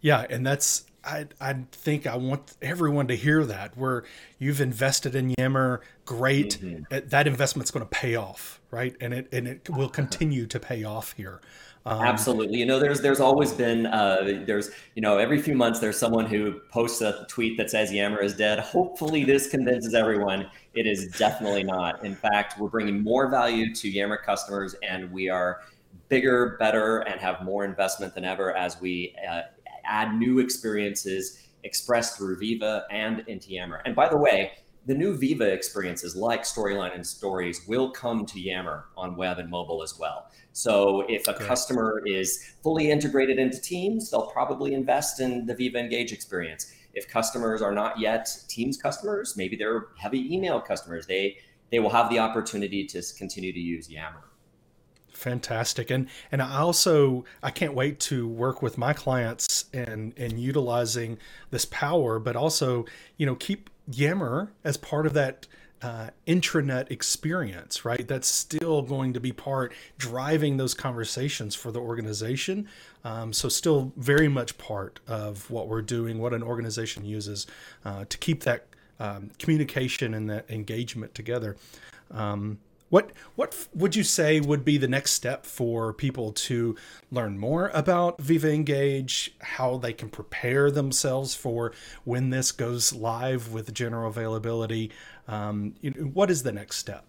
Yeah, 0.00 0.24
and 0.30 0.46
that's 0.46 0.84
I 1.04 1.26
I 1.40 1.54
think 1.72 2.06
I 2.06 2.16
want 2.16 2.56
everyone 2.62 3.08
to 3.08 3.16
hear 3.16 3.44
that 3.44 3.76
where 3.76 4.04
you've 4.38 4.60
invested 4.60 5.14
in 5.14 5.34
Yammer, 5.38 5.80
great. 6.04 6.58
Mm-hmm. 6.60 7.08
That 7.08 7.26
investment's 7.26 7.70
going 7.70 7.84
to 7.84 7.90
pay 7.90 8.14
off, 8.14 8.60
right? 8.70 8.96
And 9.00 9.12
it 9.12 9.28
and 9.32 9.48
it 9.48 9.68
will 9.68 9.88
continue 10.00 10.46
to 10.46 10.60
pay 10.60 10.84
off 10.84 11.12
here. 11.12 11.40
Um, 11.88 12.02
Absolutely. 12.02 12.58
You 12.58 12.66
know, 12.66 12.78
there's 12.78 13.00
there's 13.00 13.18
always 13.18 13.50
been 13.50 13.86
uh, 13.86 14.42
there's 14.44 14.70
you 14.94 15.00
know 15.00 15.16
every 15.16 15.40
few 15.40 15.54
months 15.54 15.80
there's 15.80 15.96
someone 15.96 16.26
who 16.26 16.60
posts 16.70 17.00
a 17.00 17.24
tweet 17.30 17.56
that 17.56 17.70
says 17.70 17.90
Yammer 17.90 18.20
is 18.20 18.36
dead. 18.36 18.58
Hopefully, 18.58 19.24
this 19.24 19.48
convinces 19.48 19.94
everyone 19.94 20.50
it 20.74 20.86
is 20.86 21.08
definitely 21.16 21.62
not. 21.62 22.04
In 22.04 22.14
fact, 22.14 22.60
we're 22.60 22.68
bringing 22.68 23.02
more 23.02 23.30
value 23.30 23.74
to 23.74 23.88
Yammer 23.88 24.18
customers, 24.18 24.76
and 24.86 25.10
we 25.10 25.30
are 25.30 25.62
bigger, 26.10 26.58
better, 26.58 26.98
and 26.98 27.18
have 27.22 27.42
more 27.42 27.64
investment 27.64 28.14
than 28.14 28.26
ever 28.26 28.54
as 28.54 28.78
we 28.82 29.16
uh, 29.26 29.40
add 29.86 30.14
new 30.14 30.40
experiences 30.40 31.48
expressed 31.64 32.18
through 32.18 32.38
Viva 32.38 32.84
and 32.90 33.20
into 33.28 33.52
Yammer. 33.52 33.80
And 33.86 33.96
by 33.96 34.10
the 34.10 34.18
way, 34.18 34.52
the 34.88 34.94
new 34.94 35.14
Viva 35.14 35.44
experiences 35.44 36.16
like 36.16 36.44
Storyline 36.44 36.94
and 36.94 37.06
Stories 37.06 37.68
will 37.68 37.90
come 37.90 38.24
to 38.24 38.40
Yammer 38.40 38.86
on 38.96 39.16
web 39.16 39.38
and 39.38 39.50
mobile 39.50 39.82
as 39.82 39.98
well. 39.98 40.30
So 40.52 41.04
if 41.10 41.28
a 41.28 41.34
customer 41.34 42.00
is 42.06 42.54
fully 42.62 42.90
integrated 42.90 43.38
into 43.38 43.60
Teams, 43.60 44.10
they'll 44.10 44.28
probably 44.28 44.72
invest 44.72 45.20
in 45.20 45.44
the 45.44 45.54
Viva 45.54 45.78
Engage 45.78 46.10
experience. 46.10 46.72
If 46.94 47.06
customers 47.06 47.60
are 47.60 47.74
not 47.74 48.00
yet 48.00 48.34
Teams 48.48 48.78
customers, 48.78 49.36
maybe 49.36 49.56
they're 49.56 49.88
heavy 49.98 50.34
email 50.34 50.58
customers, 50.58 51.06
they 51.06 51.36
they 51.70 51.80
will 51.80 51.90
have 51.90 52.08
the 52.08 52.18
opportunity 52.18 52.86
to 52.86 53.02
continue 53.18 53.52
to 53.52 53.60
use 53.60 53.90
Yammer. 53.90 54.24
Fantastic. 55.12 55.90
And 55.90 56.08
and 56.32 56.40
I 56.40 56.60
also 56.60 57.26
I 57.42 57.50
can't 57.50 57.74
wait 57.74 58.00
to 58.00 58.26
work 58.26 58.62
with 58.62 58.78
my 58.78 58.94
clients 58.94 59.66
and 59.74 60.14
and 60.16 60.40
utilizing 60.40 61.18
this 61.50 61.66
power, 61.66 62.18
but 62.18 62.36
also, 62.36 62.86
you 63.18 63.26
know, 63.26 63.34
keep 63.34 63.68
Yammer 63.90 64.52
as 64.64 64.76
part 64.76 65.06
of 65.06 65.14
that 65.14 65.46
uh, 65.80 66.10
intranet 66.26 66.90
experience, 66.90 67.84
right? 67.84 68.06
That's 68.06 68.26
still 68.26 68.82
going 68.82 69.12
to 69.12 69.20
be 69.20 69.32
part 69.32 69.72
driving 69.96 70.56
those 70.56 70.74
conversations 70.74 71.54
for 71.54 71.70
the 71.70 71.80
organization. 71.80 72.68
Um, 73.04 73.32
so, 73.32 73.48
still 73.48 73.92
very 73.96 74.28
much 74.28 74.58
part 74.58 75.00
of 75.06 75.48
what 75.50 75.68
we're 75.68 75.82
doing, 75.82 76.18
what 76.18 76.34
an 76.34 76.42
organization 76.42 77.04
uses 77.04 77.46
uh, 77.84 78.04
to 78.08 78.18
keep 78.18 78.42
that 78.42 78.66
um, 78.98 79.30
communication 79.38 80.14
and 80.14 80.28
that 80.28 80.50
engagement 80.50 81.14
together. 81.14 81.56
Um, 82.10 82.58
what 82.90 83.12
what 83.34 83.68
would 83.74 83.94
you 83.94 84.02
say 84.02 84.40
would 84.40 84.64
be 84.64 84.78
the 84.78 84.88
next 84.88 85.12
step 85.12 85.44
for 85.44 85.92
people 85.92 86.32
to 86.32 86.76
learn 87.10 87.38
more 87.38 87.70
about 87.74 88.20
Viva 88.20 88.50
Engage, 88.50 89.34
how 89.40 89.76
they 89.76 89.92
can 89.92 90.08
prepare 90.08 90.70
themselves 90.70 91.34
for 91.34 91.72
when 92.04 92.30
this 92.30 92.52
goes 92.52 92.92
live 92.92 93.52
with 93.52 93.72
general 93.74 94.08
availability? 94.08 94.90
Um, 95.26 95.74
you 95.80 95.90
know, 95.90 96.02
what 96.04 96.30
is 96.30 96.42
the 96.42 96.52
next 96.52 96.76
step? 96.76 97.04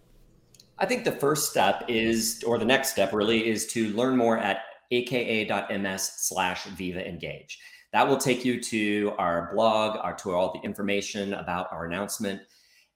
I 0.77 0.85
think 0.85 1.03
the 1.03 1.11
first 1.11 1.49
step 1.49 1.83
is, 1.87 2.43
or 2.45 2.57
the 2.57 2.65
next 2.65 2.91
step 2.91 3.13
really, 3.13 3.47
is 3.47 3.67
to 3.67 3.89
learn 3.89 4.15
more 4.15 4.37
at 4.37 4.63
aka.ms 4.91 6.11
slash 6.17 6.63
Viva 6.65 7.07
Engage. 7.07 7.59
That 7.91 8.07
will 8.07 8.17
take 8.17 8.45
you 8.45 8.61
to 8.61 9.13
our 9.17 9.49
blog, 9.53 9.97
our, 10.01 10.15
to 10.17 10.33
all 10.33 10.53
the 10.53 10.59
information 10.59 11.33
about 11.33 11.71
our 11.71 11.85
announcement 11.85 12.41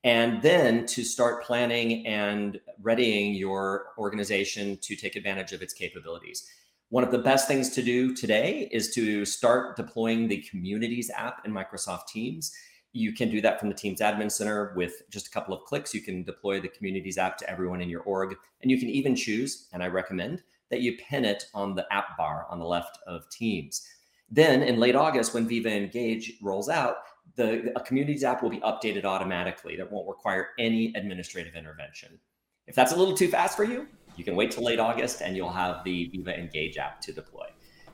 and 0.04 0.42
then 0.42 0.86
to 0.86 1.04
start 1.04 1.44
planning 1.44 2.06
and 2.06 2.60
readying 2.82 3.34
your 3.34 3.94
organization 3.98 4.78
to 4.82 4.96
take 4.96 5.16
advantage 5.16 5.54
of 5.54 5.62
its 5.62 5.74
capabilities. 5.74 6.46
One 6.90 7.04
of 7.04 7.12
the 7.12 7.18
best 7.18 7.48
things 7.48 7.70
to 7.72 7.82
do 7.82 8.14
today 8.14 8.70
is 8.72 8.94
to 8.96 9.26
start 9.26 9.78
deploying 9.78 10.28
the 10.28 10.46
Communities 10.50 11.10
app 11.16 11.46
in 11.46 11.52
Microsoft 11.52 12.08
Teams. 12.08 12.54
You 12.92 13.14
can 13.14 13.32
do 13.32 13.42
that 13.42 13.60
from 13.60 13.70
the 13.70 13.76
Teams 13.76 14.02
Admin 14.02 14.32
Center 14.32 14.74
with 14.76 15.02
just 15.10 15.28
a 15.28 15.32
couple 15.32 15.56
of 15.56 15.64
clicks. 15.64 15.94
You 15.94 16.02
can 16.02 16.24
deploy 16.24 16.60
the 16.60 16.68
Communities 16.68 17.18
app 17.18 17.38
to 17.38 17.50
everyone 17.50 17.82
in 17.82 17.90
your 17.90 18.02
org. 18.02 18.36
And 18.62 18.70
you 18.70 18.78
can 18.78 18.90
even 18.90 19.16
choose, 19.16 19.70
and 19.74 19.82
I 19.82 19.88
recommend, 19.88 20.44
that 20.70 20.82
you 20.82 20.98
pin 20.98 21.26
it 21.26 21.46
on 21.54 21.76
the 21.76 21.92
app 21.92 22.18
bar 22.18 22.46
on 22.50 22.60
the 22.60 22.66
left 22.66 23.00
of 23.08 23.28
Teams. 23.30 23.88
Then 24.30 24.62
in 24.62 24.80
late 24.80 24.96
August, 24.96 25.34
when 25.34 25.48
Viva 25.48 25.72
Engage 25.72 26.34
rolls 26.42 26.70
out, 26.70 26.98
the 27.36 27.72
a 27.76 28.28
app 28.28 28.44
will 28.44 28.50
be 28.50 28.60
updated 28.60 29.06
automatically. 29.06 29.76
That 29.76 29.92
won't 29.92 30.08
require 30.08 30.50
any 30.60 30.94
administrative 30.96 31.56
intervention. 31.56 32.20
If 32.68 32.76
that's 32.76 32.94
a 32.94 32.96
little 32.96 33.16
too 33.16 33.28
fast 33.28 33.58
for 33.58 33.64
you, 33.64 33.88
you 34.16 34.24
can 34.24 34.36
wait 34.36 34.52
till 34.52 34.64
late 34.64 34.80
August 34.80 35.22
and 35.22 35.36
you'll 35.36 35.52
have 35.52 35.84
the 35.84 36.06
Viva 36.10 36.38
Engage 36.38 36.78
app 36.78 37.02
to 37.02 37.12
deploy. 37.12 37.48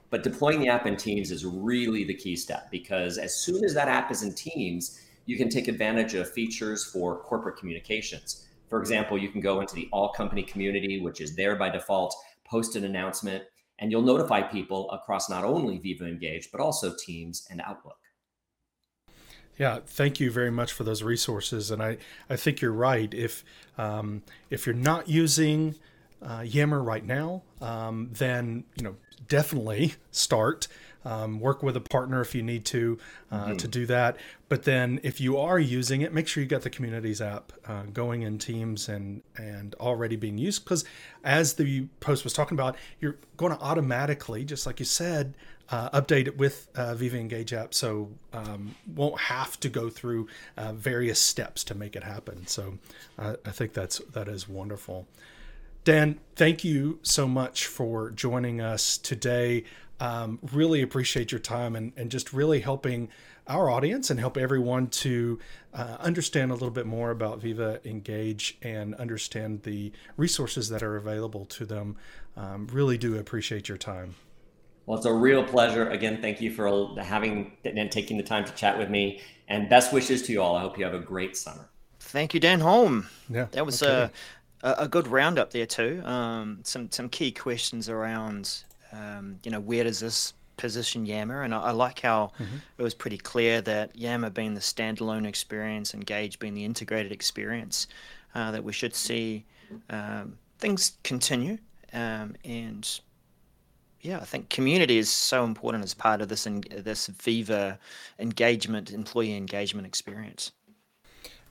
But 0.10 0.24
deploying 0.24 0.60
the 0.60 0.69
app 0.69 0.86
in 0.86 0.98
Teams 0.98 1.31
is 1.31 1.46
really 1.46 2.03
the 2.03 2.13
key 2.13 2.36
step 2.36 2.69
because 2.72 3.17
as 3.17 3.36
soon 3.38 3.63
as 3.63 3.74
that 3.75 3.88
app 3.88 4.12
is 4.12 4.24
in 4.24 4.34
Teams, 4.34 5.00
you 5.25 5.38
can 5.38 5.50
take 5.50 5.67
advantage 5.67 6.15
of 6.15 6.31
features 6.31 6.84
for 6.84 7.19
corporate 7.22 7.58
communications. 7.58 8.48
For 8.67 8.79
example, 8.79 9.17
you 9.17 9.29
can 9.29 9.41
go 9.41 9.62
into 9.62 9.75
the 9.75 9.88
all 9.91 10.12
company 10.12 10.43
community, 10.43 11.00
which 11.00 11.22
is 11.22 11.36
there 11.36 11.55
by 11.55 11.69
default, 11.69 12.15
post 12.46 12.75
an 12.75 12.84
announcement, 12.84 13.43
and 13.79 13.91
you'll 13.91 14.01
notify 14.01 14.41
people 14.41 14.89
across 14.91 15.29
not 15.29 15.46
only 15.46 15.77
Viva 15.77 16.05
Engage, 16.05 16.51
but 16.51 16.60
also 16.60 16.93
Teams 17.05 17.48
and 17.50 17.62
Outlook. 17.62 17.98
Yeah, 19.60 19.80
thank 19.86 20.22
you 20.22 20.32
very 20.32 20.51
much 20.51 20.72
for 20.72 20.86
those 20.86 21.04
resources, 21.04 21.70
and 21.70 21.84
I, 21.84 21.98
I 22.30 22.38
think 22.38 22.62
you're 22.62 22.72
right. 22.72 23.13
If 23.13 23.44
um, 23.78 24.24
if 24.50 24.66
you're 24.66 24.74
not 24.74 25.10
using 25.10 25.75
uh, 26.22 26.46
Yammer 26.46 26.82
right 26.82 27.06
now, 27.06 27.44
um, 27.62 28.10
then 28.13 28.63
you 28.78 28.84
know 28.84 28.96
definitely 29.28 29.96
start. 30.12 30.68
Um, 31.06 31.39
work 31.39 31.63
with 31.63 31.78
a 31.78 31.82
partner 31.82 32.20
if 32.20 32.36
you 32.36 32.44
need 32.44 32.66
to 32.66 33.00
uh, 33.32 33.46
mm-hmm. 33.46 33.56
to 33.56 33.68
do 33.70 33.86
that. 33.86 34.18
But 34.50 34.63
then 34.63 35.00
if 35.01 35.22
you 35.22 35.38
are 35.38 35.58
using 35.58 36.01
it, 36.01 36.13
make 36.13 36.28
sure 36.28 36.44
you 36.44 36.50
got 36.50 36.63
the 36.63 36.70
communities 36.70 37.22
app 37.22 37.54
uh, 37.66 37.84
going 37.94 38.24
in 38.24 38.38
Teams 38.38 38.89
and 38.89 39.24
and 39.38 39.75
already 39.75 40.18
being 40.18 40.38
used. 40.38 40.66
Because 40.66 40.84
as 41.24 41.54
the 41.54 41.88
post 42.01 42.25
was 42.25 42.34
talking 42.34 42.58
about, 42.58 42.75
you're 43.00 43.16
going 43.38 43.54
to 43.54 43.60
automatically, 43.62 44.44
just 44.44 44.66
like 44.66 44.80
you 44.80 44.86
said, 44.86 45.36
uh, 45.71 46.01
update 46.01 46.27
it 46.27 46.38
with 46.38 46.67
uh, 46.75 46.95
Viva 46.95 47.17
Engage 47.17 47.53
app, 47.53 47.73
so 47.73 48.09
um, 48.33 48.75
won't 48.95 49.19
have 49.19 49.59
to 49.59 49.69
go 49.69 49.89
through 49.89 50.27
uh, 50.57 50.73
various 50.73 51.19
steps 51.19 51.63
to 51.65 51.75
make 51.75 51.95
it 51.95 52.03
happen. 52.03 52.47
So 52.47 52.79
uh, 53.17 53.35
I 53.45 53.51
think 53.51 53.73
that's 53.73 53.99
that 54.13 54.27
is 54.27 54.49
wonderful. 54.49 55.07
Dan, 55.83 56.19
thank 56.35 56.63
you 56.63 56.99
so 57.03 57.27
much 57.27 57.65
for 57.65 58.11
joining 58.11 58.61
us 58.61 58.97
today. 58.97 59.63
Um, 59.99 60.39
really 60.53 60.81
appreciate 60.81 61.31
your 61.31 61.39
time 61.39 61.75
and, 61.75 61.91
and 61.97 62.09
just 62.09 62.31
really 62.31 62.61
helping 62.61 63.09
our 63.47 63.69
audience 63.69 64.09
and 64.09 64.19
help 64.19 64.38
everyone 64.38 64.88
to 64.88 65.39
uh, 65.73 65.97
understand 65.99 66.51
a 66.51 66.53
little 66.53 66.69
bit 66.69 66.85
more 66.85 67.11
about 67.11 67.41
Viva 67.41 67.79
Engage 67.83 68.57
and 68.61 68.93
understand 68.95 69.63
the 69.63 69.91
resources 70.15 70.69
that 70.69 70.83
are 70.83 70.95
available 70.95 71.45
to 71.45 71.65
them. 71.65 71.97
Um, 72.38 72.67
really 72.71 72.97
do 72.97 73.17
appreciate 73.17 73.67
your 73.67 73.77
time. 73.77 74.15
Well, 74.89 74.98
it's 74.98 75.05
a 75.05 75.13
real 75.13 75.43
pleasure. 75.43 75.88
Again, 75.89 76.19
thank 76.19 76.41
you 76.41 76.51
for 76.51 77.00
having 77.00 77.51
and 77.63 77.91
taking 77.91 78.17
the 78.17 78.24
time 78.24 78.43
to 78.46 78.51
chat 78.53 78.75
with 78.75 78.89
me. 78.89 79.22
And 79.48 79.69
best 79.69 79.93
wishes 79.93 80.24
to 80.24 80.31
you 80.31 80.41
all. 80.41 80.55
I 80.55 80.62
hope 80.62 80.79
you 80.79 80.84
have 80.84 80.96
a 80.96 81.00
great 81.00 81.38
summer. 81.38 81.69
Thank 82.00 82.34
you, 82.34 82.39
Dan 82.39 82.60
Holme. 82.60 83.08
Yeah, 83.29 83.46
that 83.51 83.67
was 83.67 83.84
okay. 83.84 84.12
a, 84.63 84.74
a 84.79 84.88
good 84.88 85.08
roundup 85.08 85.51
there 85.51 85.67
too. 85.67 86.01
Um, 86.03 86.62
some 86.63 86.89
some 86.89 87.08
key 87.08 87.31
questions 87.31 87.88
around, 87.88 88.63
um, 88.91 89.38
you 89.43 89.51
know, 89.51 89.60
where 89.60 89.84
does 89.84 90.00
this 90.00 90.34
position 90.58 91.05
Yammer? 91.05 91.43
And 91.43 91.53
I, 91.53 91.60
I 91.60 91.72
like 91.72 92.00
how 92.00 92.31
mm-hmm. 92.39 92.58
it 92.79 92.81
was 92.81 92.96
pretty 92.96 93.19
clear 93.19 93.62
that 93.62 93.96
Yammer 93.96 94.31
being 94.31 94.55
the 94.55 94.60
standalone 94.60 95.27
experience, 95.27 95.93
Engage 95.93 96.39
being 96.39 96.55
the 96.55 96.65
integrated 96.65 97.12
experience, 97.12 97.86
uh, 98.34 98.50
that 98.50 98.63
we 98.63 98.74
should 98.74 98.96
see 98.96 99.46
um, 99.91 100.39
things 100.58 100.93
continue 101.03 101.60
um, 101.93 102.36
and 102.43 103.01
yeah, 104.01 104.20
I 104.20 104.25
think 104.25 104.50
community 104.50 104.98
is 104.98 105.10
so 105.10 105.44
important 105.44 105.84
as 105.84 105.94
part 105.94 106.22
of 106.22 106.29
this 106.29 106.46
in, 106.46 106.63
this 106.70 107.08
Viva 107.08 107.79
engagement, 108.18 108.91
employee 108.91 109.36
engagement 109.36 109.86
experience. 109.86 110.51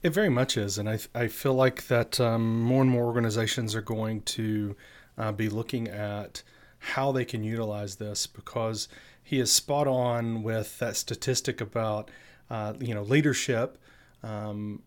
It 0.01 0.11
very 0.11 0.29
much 0.29 0.57
is, 0.57 0.77
and 0.77 0.89
I 0.89 0.99
I 1.13 1.27
feel 1.27 1.53
like 1.53 1.87
that 1.87 2.19
um, 2.19 2.61
more 2.61 2.81
and 2.81 2.89
more 2.89 3.05
organizations 3.05 3.75
are 3.75 3.81
going 3.81 4.21
to 4.21 4.75
uh, 5.17 5.31
be 5.33 5.49
looking 5.49 5.87
at 5.89 6.41
how 6.79 7.11
they 7.11 7.25
can 7.25 7.43
utilize 7.43 7.97
this 7.97 8.25
because 8.25 8.87
he 9.21 9.39
is 9.39 9.51
spot 9.51 9.87
on 9.87 10.41
with 10.41 10.79
that 10.79 10.95
statistic 10.95 11.59
about 11.59 12.09
uh, 12.49 12.73
you 12.79 12.93
know 12.93 13.03
leadership 13.03 13.77
um, 14.23 14.81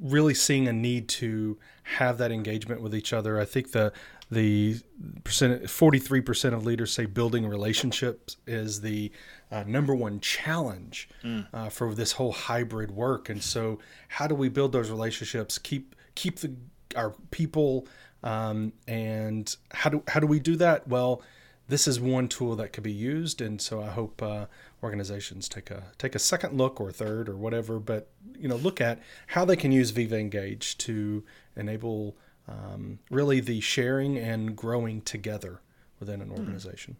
really 0.00 0.34
seeing 0.34 0.68
a 0.68 0.72
need 0.72 1.08
to 1.08 1.58
have 1.82 2.18
that 2.18 2.30
engagement 2.30 2.82
with 2.82 2.94
each 2.94 3.12
other. 3.12 3.40
I 3.40 3.44
think 3.44 3.72
the 3.72 3.92
the 4.30 4.78
percent 5.24 5.64
43% 5.64 6.54
of 6.54 6.64
leaders 6.64 6.92
say 6.92 7.06
building 7.06 7.46
relationships 7.46 8.36
is 8.46 8.80
the 8.80 9.10
uh, 9.50 9.64
number 9.66 9.94
one 9.94 10.20
challenge 10.20 11.08
mm. 11.24 11.46
uh, 11.52 11.68
for 11.68 11.94
this 11.94 12.12
whole 12.12 12.32
hybrid 12.32 12.92
work. 12.92 13.28
And 13.28 13.42
so, 13.42 13.80
how 14.08 14.26
do 14.26 14.34
we 14.34 14.48
build 14.48 14.72
those 14.72 14.90
relationships? 14.90 15.58
Keep 15.58 15.96
keep 16.14 16.38
the 16.38 16.54
our 16.96 17.14
people, 17.30 17.86
um, 18.22 18.72
and 18.86 19.54
how 19.72 19.90
do 19.90 20.02
how 20.06 20.20
do 20.20 20.26
we 20.26 20.38
do 20.38 20.54
that? 20.56 20.86
Well, 20.86 21.22
this 21.68 21.88
is 21.88 22.00
one 22.00 22.28
tool 22.28 22.54
that 22.56 22.72
could 22.72 22.84
be 22.84 22.92
used, 22.92 23.40
and 23.40 23.60
so 23.60 23.82
I 23.82 23.88
hope 23.88 24.22
uh, 24.22 24.46
organizations 24.82 25.48
take 25.48 25.70
a 25.70 25.84
take 25.98 26.14
a 26.14 26.18
second 26.20 26.56
look 26.56 26.80
or 26.80 26.92
third 26.92 27.28
or 27.28 27.36
whatever, 27.36 27.80
but 27.80 28.08
you 28.38 28.48
know 28.48 28.56
look 28.56 28.80
at 28.80 29.00
how 29.28 29.44
they 29.44 29.56
can 29.56 29.72
use 29.72 29.90
Viva 29.90 30.18
Engage 30.18 30.78
to 30.78 31.24
enable 31.56 32.16
um, 32.48 32.98
really 33.10 33.40
the 33.40 33.60
sharing 33.60 34.16
and 34.18 34.56
growing 34.56 35.00
together 35.02 35.60
within 35.98 36.20
an 36.20 36.28
hmm. 36.28 36.38
organization. 36.38 36.96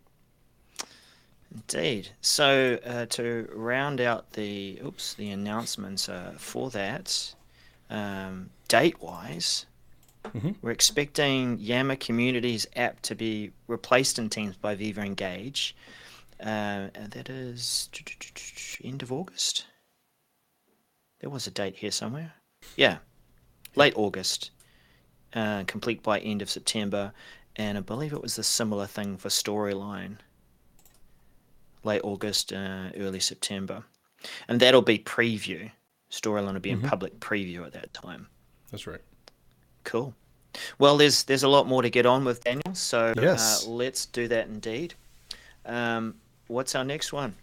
Indeed. 1.53 2.11
So 2.21 2.79
uh, 2.87 3.07
to 3.07 3.49
round 3.53 4.01
out 4.01 4.33
the 4.33 4.81
oops 4.85 5.15
the 5.15 5.31
announcements 5.31 6.09
uh, 6.09 6.35
for 6.37 6.71
that, 6.71 7.35
um, 7.89 8.51
date 8.69 9.03
wise, 9.03 9.67
mm-hmm. 10.25 10.53
we're 10.63 10.71
expecting 10.71 11.59
Yammer 11.59 11.97
Communities 11.97 12.69
app 12.77 13.03
to 13.03 13.17
be 13.17 13.51
replaced 13.67 14.19
in 14.19 14.31
Teams 14.31 14.55
by 14.57 14.77
Viva 14.77 15.01
Engage. 15.01 15.75
Uh, 16.39 16.89
and 16.95 17.11
that 17.11 17.29
is 17.29 17.91
end 18.83 19.03
of 19.03 19.13
August. 19.13 19.67
There 21.21 21.31
was 21.31 21.47
a 21.47 21.51
date 21.51 21.77
here 21.77 21.91
somewhere. 21.91 22.33
Yeah, 22.77 22.99
late 23.75 23.93
August. 23.97 24.51
Uh, 25.33 25.63
complete 25.67 26.03
by 26.03 26.19
end 26.19 26.43
of 26.43 26.51
September, 26.51 27.13
and 27.55 27.79
I 27.79 27.81
believe 27.83 28.13
it 28.13 28.23
was 28.23 28.37
a 28.39 28.43
similar 28.43 28.87
thing 28.87 29.17
for 29.17 29.29
Storyline. 29.29 30.17
Late 31.85 32.01
August, 32.03 32.53
uh, 32.53 32.91
early 32.97 33.21
September, 33.21 33.85
and 34.49 34.61
that'll 34.61 34.83
be 34.83 34.99
preview. 34.99 35.71
Storyline 36.11 36.55
will 36.55 36.61
be 36.61 36.73
mm-hmm. 36.73 36.85
in 36.85 36.91
public 36.91 37.21
preview 37.21 37.65
at 37.65 37.73
that 37.73 37.95
time. 37.95 38.27
That's 38.71 38.87
right. 38.87 39.01
Cool. 39.85 40.15
Well, 40.79 40.97
there's 40.97 41.25
there's 41.25 41.45
a 41.45 41.49
lot 41.49 41.67
more 41.67 41.83
to 41.83 41.91
get 41.91 42.07
on 42.07 42.25
with, 42.25 42.43
Daniel. 42.43 42.75
So 42.75 43.15
yes. 43.17 43.67
uh, 43.67 43.71
let's 43.71 44.07
do 44.07 44.29
that 44.29 44.49
indeed. 44.49 44.95
Um, 45.65 46.17
what's 46.49 46.75
our 46.75 46.85
next 46.85 47.13
one? 47.13 47.35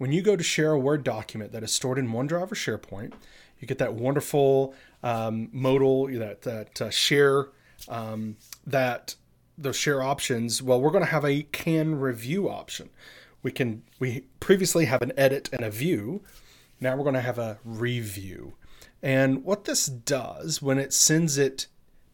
When 0.00 0.12
you 0.12 0.22
go 0.22 0.34
to 0.34 0.42
share 0.42 0.72
a 0.72 0.78
Word 0.78 1.04
document 1.04 1.52
that 1.52 1.62
is 1.62 1.72
stored 1.72 1.98
in 1.98 2.08
OneDrive 2.08 2.50
or 2.50 2.54
SharePoint, 2.54 3.12
you 3.58 3.68
get 3.68 3.76
that 3.76 3.92
wonderful 3.92 4.72
um, 5.02 5.50
modal, 5.52 6.06
that, 6.06 6.40
that 6.40 6.80
uh, 6.80 6.88
share, 6.88 7.48
um, 7.86 8.38
that 8.66 9.14
those 9.58 9.76
share 9.76 10.02
options. 10.02 10.62
Well, 10.62 10.80
we're 10.80 10.90
going 10.90 11.04
to 11.04 11.10
have 11.10 11.26
a 11.26 11.42
can 11.42 12.00
review 12.00 12.48
option. 12.48 12.88
We 13.42 13.52
can 13.52 13.82
we 13.98 14.24
previously 14.40 14.86
have 14.86 15.02
an 15.02 15.12
edit 15.18 15.50
and 15.52 15.62
a 15.62 15.70
view. 15.70 16.22
Now 16.80 16.96
we're 16.96 17.04
going 17.04 17.12
to 17.12 17.20
have 17.20 17.38
a 17.38 17.58
review. 17.62 18.54
And 19.02 19.44
what 19.44 19.64
this 19.64 19.84
does 19.84 20.62
when 20.62 20.78
it 20.78 20.94
sends 20.94 21.36
it 21.36 21.66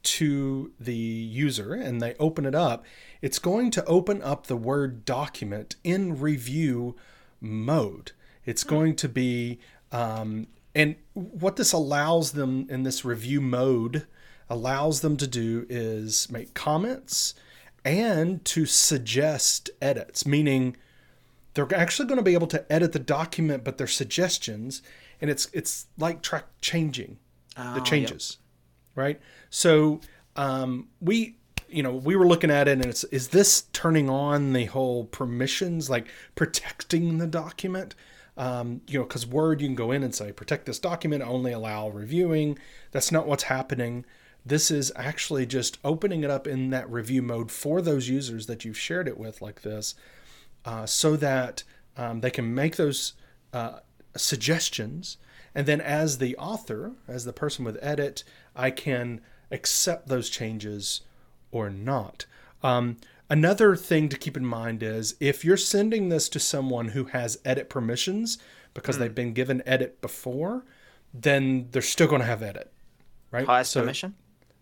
to 0.02 0.72
the 0.80 0.92
user 0.92 1.72
and 1.72 2.00
they 2.00 2.16
open 2.18 2.46
it 2.46 2.54
up, 2.56 2.84
it's 3.22 3.38
going 3.38 3.70
to 3.70 3.84
open 3.84 4.22
up 4.22 4.48
the 4.48 4.56
Word 4.56 5.04
document 5.04 5.76
in 5.84 6.18
review 6.18 6.96
mode. 7.40 8.12
It's 8.44 8.64
going 8.64 8.96
to 8.96 9.08
be, 9.08 9.58
um, 9.92 10.46
and 10.74 10.96
what 11.14 11.56
this 11.56 11.72
allows 11.72 12.32
them 12.32 12.66
in 12.70 12.82
this 12.82 13.04
review 13.04 13.40
mode 13.40 14.06
allows 14.48 15.00
them 15.00 15.16
to 15.16 15.26
do 15.26 15.66
is 15.68 16.30
make 16.30 16.54
comments 16.54 17.34
and 17.84 18.44
to 18.44 18.66
suggest 18.66 19.70
edits, 19.80 20.26
meaning 20.26 20.76
they're 21.54 21.74
actually 21.74 22.06
going 22.06 22.18
to 22.18 22.22
be 22.22 22.34
able 22.34 22.46
to 22.48 22.70
edit 22.72 22.92
the 22.92 22.98
document, 22.98 23.64
but 23.64 23.78
their 23.78 23.86
suggestions, 23.86 24.82
and 25.20 25.30
it's 25.30 25.48
it's 25.52 25.86
like 25.96 26.20
track 26.20 26.44
changing 26.60 27.18
oh, 27.56 27.74
the 27.74 27.80
changes, 27.80 28.38
yep. 28.38 28.96
right? 28.96 29.20
So 29.50 30.00
um, 30.36 30.88
we, 31.00 31.35
you 31.68 31.82
know, 31.82 31.92
we 31.92 32.16
were 32.16 32.26
looking 32.26 32.50
at 32.50 32.68
it, 32.68 32.72
and 32.72 32.86
it's 32.86 33.04
is 33.04 33.28
this 33.28 33.62
turning 33.72 34.08
on 34.08 34.52
the 34.52 34.66
whole 34.66 35.04
permissions, 35.04 35.90
like 35.90 36.08
protecting 36.34 37.18
the 37.18 37.26
document? 37.26 37.94
Um, 38.36 38.82
you 38.86 38.98
know, 38.98 39.04
because 39.04 39.26
Word, 39.26 39.60
you 39.60 39.68
can 39.68 39.74
go 39.74 39.92
in 39.92 40.02
and 40.02 40.14
say 40.14 40.32
protect 40.32 40.66
this 40.66 40.78
document, 40.78 41.22
only 41.22 41.52
allow 41.52 41.88
reviewing. 41.88 42.58
That's 42.92 43.10
not 43.10 43.26
what's 43.26 43.44
happening. 43.44 44.04
This 44.44 44.70
is 44.70 44.92
actually 44.94 45.46
just 45.46 45.78
opening 45.84 46.22
it 46.22 46.30
up 46.30 46.46
in 46.46 46.70
that 46.70 46.90
review 46.90 47.22
mode 47.22 47.50
for 47.50 47.82
those 47.82 48.08
users 48.08 48.46
that 48.46 48.64
you've 48.64 48.78
shared 48.78 49.08
it 49.08 49.18
with, 49.18 49.42
like 49.42 49.62
this, 49.62 49.94
uh, 50.64 50.86
so 50.86 51.16
that 51.16 51.64
um, 51.96 52.20
they 52.20 52.30
can 52.30 52.54
make 52.54 52.76
those 52.76 53.14
uh, 53.52 53.80
suggestions. 54.16 55.16
And 55.54 55.66
then, 55.66 55.80
as 55.80 56.18
the 56.18 56.36
author, 56.36 56.92
as 57.08 57.24
the 57.24 57.32
person 57.32 57.64
with 57.64 57.78
edit, 57.80 58.22
I 58.54 58.70
can 58.70 59.20
accept 59.50 60.08
those 60.08 60.28
changes 60.28 61.00
or 61.56 61.70
not. 61.70 62.26
Um, 62.62 62.96
another 63.28 63.76
thing 63.76 64.08
to 64.08 64.18
keep 64.18 64.36
in 64.36 64.44
mind 64.44 64.82
is 64.82 65.14
if 65.20 65.44
you're 65.44 65.56
sending 65.56 66.08
this 66.08 66.28
to 66.30 66.40
someone 66.40 66.88
who 66.88 67.04
has 67.04 67.38
edit 67.44 67.68
permissions 67.68 68.38
because 68.74 68.96
mm. 68.96 69.00
they've 69.00 69.14
been 69.14 69.32
given 69.32 69.62
edit 69.66 70.00
before, 70.00 70.64
then 71.14 71.68
they're 71.70 71.82
still 71.82 72.06
going 72.06 72.20
to 72.20 72.26
have 72.26 72.42
edit, 72.42 72.72
right? 73.30 73.46
Highest 73.46 73.72
so, 73.72 73.80
permission. 73.80 74.14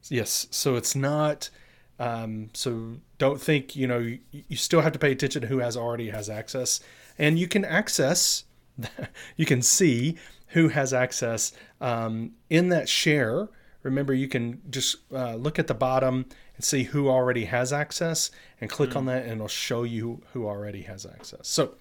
Yes. 0.09 0.46
So 0.50 0.76
it's 0.76 0.94
not. 0.94 1.50
Um, 1.98 2.50
so 2.54 2.96
don't 3.18 3.40
think 3.40 3.76
you 3.76 3.87
know 3.87 3.98
you, 3.98 4.18
you 4.30 4.57
still 4.57 4.80
have 4.80 4.92
to 4.92 4.98
pay 4.98 5.12
attention 5.12 5.42
to 5.42 5.48
who 5.48 5.59
has 5.59 5.76
already 5.76 6.11
has 6.11 6.28
access, 6.28 6.80
and 7.18 7.38
you 7.38 7.46
can 7.46 7.64
access, 7.64 8.44
you 9.37 9.46
can 9.46 9.62
see 9.62 10.16
who 10.48 10.68
has 10.68 10.92
access 10.92 11.52
um, 11.80 12.33
in 12.50 12.68
that 12.68 12.88
share 12.88 13.48
remember 13.85 14.12
you 14.12 14.26
can 14.26 14.61
just 14.70 14.96
uh, 15.12 15.37
look 15.37 15.61
at 15.61 15.68
the 15.68 15.74
bottom 15.74 16.26
and 16.56 16.64
see 16.64 16.84
who 16.84 17.08
already 17.08 17.46
has 17.46 17.72
access 17.72 18.30
and 18.60 18.70
click 18.70 18.90
mm. 18.90 18.96
on 18.96 19.06
that 19.06 19.22
and 19.24 19.32
it'll 19.32 19.48
show 19.48 19.82
you 19.82 20.22
who 20.32 20.46
already 20.46 20.82
has 20.82 21.04
access. 21.04 21.48
So 21.48 21.74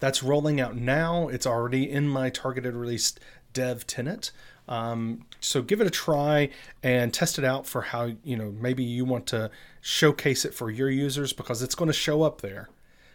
that's 0.00 0.22
rolling 0.22 0.60
out 0.60 0.76
now. 0.76 1.28
It's 1.28 1.46
already 1.46 1.90
in 1.90 2.08
my 2.08 2.30
targeted 2.30 2.74
release 2.74 3.14
dev 3.52 3.86
tenant. 3.86 4.32
Um, 4.68 5.26
so 5.40 5.60
give 5.60 5.80
it 5.80 5.86
a 5.86 5.90
try 5.90 6.50
and 6.82 7.12
test 7.12 7.38
it 7.38 7.44
out 7.44 7.66
for 7.66 7.82
how, 7.82 8.12
you 8.24 8.36
know, 8.36 8.52
maybe 8.58 8.84
you 8.84 9.04
want 9.04 9.26
to 9.28 9.50
showcase 9.80 10.44
it 10.44 10.54
for 10.54 10.70
your 10.70 10.88
users 10.88 11.32
because 11.32 11.62
it's 11.62 11.74
going 11.74 11.88
to 11.88 11.92
show 11.92 12.22
up 12.22 12.40
there. 12.40 12.70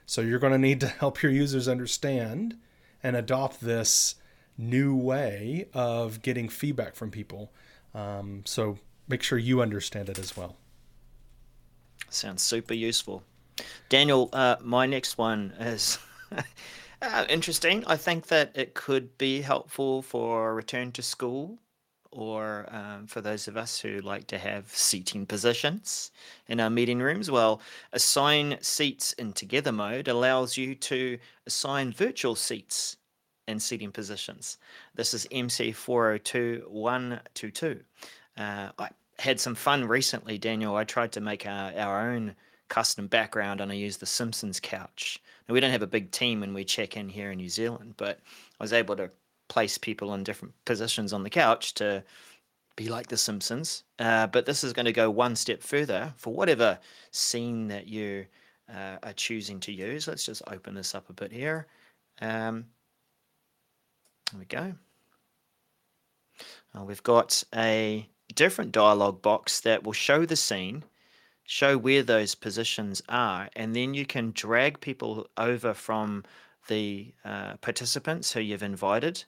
So 0.06 0.22
you're 0.22 0.40
going 0.40 0.54
to 0.54 0.60
need 0.60 0.80
to 0.82 0.88
help 0.88 1.22
your 1.22 1.32
users 1.32 1.68
understand 1.68 2.58
and 3.04 3.16
adopt 3.16 3.62
this 3.62 4.16
new 4.58 4.96
way 4.96 5.68
of 5.74 6.22
getting 6.22 6.50
feedback 6.50 6.96
from 6.96 7.12
people. 7.12 7.52
Um, 7.94 8.44
so 8.46 8.78
make 9.08 9.24
sure 9.24 9.38
you 9.38 9.62
understand 9.62 10.10
it 10.10 10.20
as 10.20 10.36
well. 10.36 10.56
Sounds 12.10 12.42
super 12.42 12.74
useful. 12.74 13.24
Daniel, 13.90 14.30
uh, 14.34 14.58
my 14.62 14.86
next 14.86 15.18
one 15.18 15.54
is 15.60 15.98
uh, 17.02 17.26
interesting. 17.30 17.84
I 17.86 17.98
think 17.98 18.28
that 18.28 18.52
it 18.56 18.74
could 18.74 19.18
be 19.18 19.42
helpful 19.42 20.02
for 20.02 20.56
return 20.56 20.92
to 20.94 21.02
school 21.02 21.60
or 22.12 22.66
um, 22.70 23.08
for 23.08 23.22
those 23.22 23.48
of 23.48 23.58
us 23.58 23.80
who 23.80 24.00
like 24.02 24.28
to 24.28 24.38
have 24.38 24.70
seating 24.70 25.26
positions 25.26 26.12
in 26.48 26.60
our 26.60 26.70
meeting 26.70 27.00
rooms. 27.00 27.30
Well, 27.30 27.62
assign 27.94 28.58
seats 28.62 29.14
in 29.14 29.34
together 29.34 29.72
mode 29.72 30.08
allows 30.08 30.58
you 30.58 30.76
to 30.76 31.18
assign 31.46 31.92
virtual 31.92 32.36
seats 32.36 32.98
and 33.48 33.62
seating 33.62 33.92
positions. 33.92 34.58
This 34.96 35.14
is 35.14 35.28
MC402122. 35.32 37.82
Uh, 38.38 38.70
I 38.78 38.90
had 39.20 39.40
some 39.40 39.56
fun 39.56 39.86
recently, 39.86 40.38
Daniel. 40.38 40.76
I 40.76 40.84
tried 40.84 41.12
to 41.14 41.22
make 41.22 41.46
our, 41.46 41.74
our 41.76 42.12
own 42.12 42.36
custom 42.70 43.08
background 43.08 43.62
and 43.62 43.72
I 43.72 43.76
used 43.76 44.00
the 44.00 44.06
Simpsons 44.06 44.60
couch. 44.60 45.22
Now, 45.48 45.54
we 45.54 45.60
don't 45.60 45.72
have 45.72 45.82
a 45.82 45.88
big 45.88 46.12
team 46.12 46.42
when 46.42 46.54
we 46.54 46.66
check 46.66 46.98
in 46.98 47.10
here 47.10 47.32
in 47.32 47.38
New 47.38 47.50
Zealand, 47.50 47.96
but 47.98 48.20
I 48.60 48.64
was 48.64 48.74
able 48.74 48.96
to 48.98 49.10
place 49.48 49.78
people 49.78 50.14
in 50.14 50.24
different 50.24 50.54
positions 50.66 51.14
on 51.14 51.24
the 51.24 51.30
couch 51.30 51.74
to 51.76 52.04
be 52.76 52.90
like 52.90 53.08
the 53.08 53.18
Simpsons. 53.18 53.84
Uh, 53.98 54.28
but 54.28 54.46
this 54.46 54.64
is 54.64 54.74
going 54.74 54.86
to 54.86 54.94
go 54.94 55.10
one 55.10 55.36
step 55.36 55.64
further 55.64 56.14
for 56.18 56.34
whatever 56.34 56.78
scene 57.12 57.68
that 57.70 57.88
you 57.88 58.26
uh, 58.72 58.98
are 59.02 59.14
choosing 59.14 59.60
to 59.62 59.72
use. 59.72 60.08
Let's 60.08 60.26
just 60.26 60.42
open 60.48 60.76
this 60.76 60.94
up 60.94 61.10
a 61.10 61.14
bit 61.14 61.32
here. 61.32 61.68
Um, 62.22 62.66
there 64.32 64.40
we 64.40 64.46
go. 64.46 64.74
Uh, 66.76 66.84
we've 66.84 67.04
got 67.04 67.44
a 67.56 68.08
different 68.34 68.72
dialog 68.72 69.22
box 69.22 69.60
that 69.62 69.84
will 69.84 69.94
show 69.94 70.26
the 70.26 70.36
scene, 70.36 70.84
show 71.44 71.78
where 71.78 72.04
those 72.04 72.36
positions 72.36 73.02
are, 73.10 73.50
and 73.56 73.76
then 73.76 73.94
you 73.94 74.06
can 74.06 74.32
drag 74.32 74.80
people 74.82 75.28
over 75.38 75.74
from 75.74 76.24
the 76.68 77.14
uh, 77.24 77.56
participants 77.58 78.32
who 78.32 78.42
you've 78.42 78.64
invited 78.64 79.24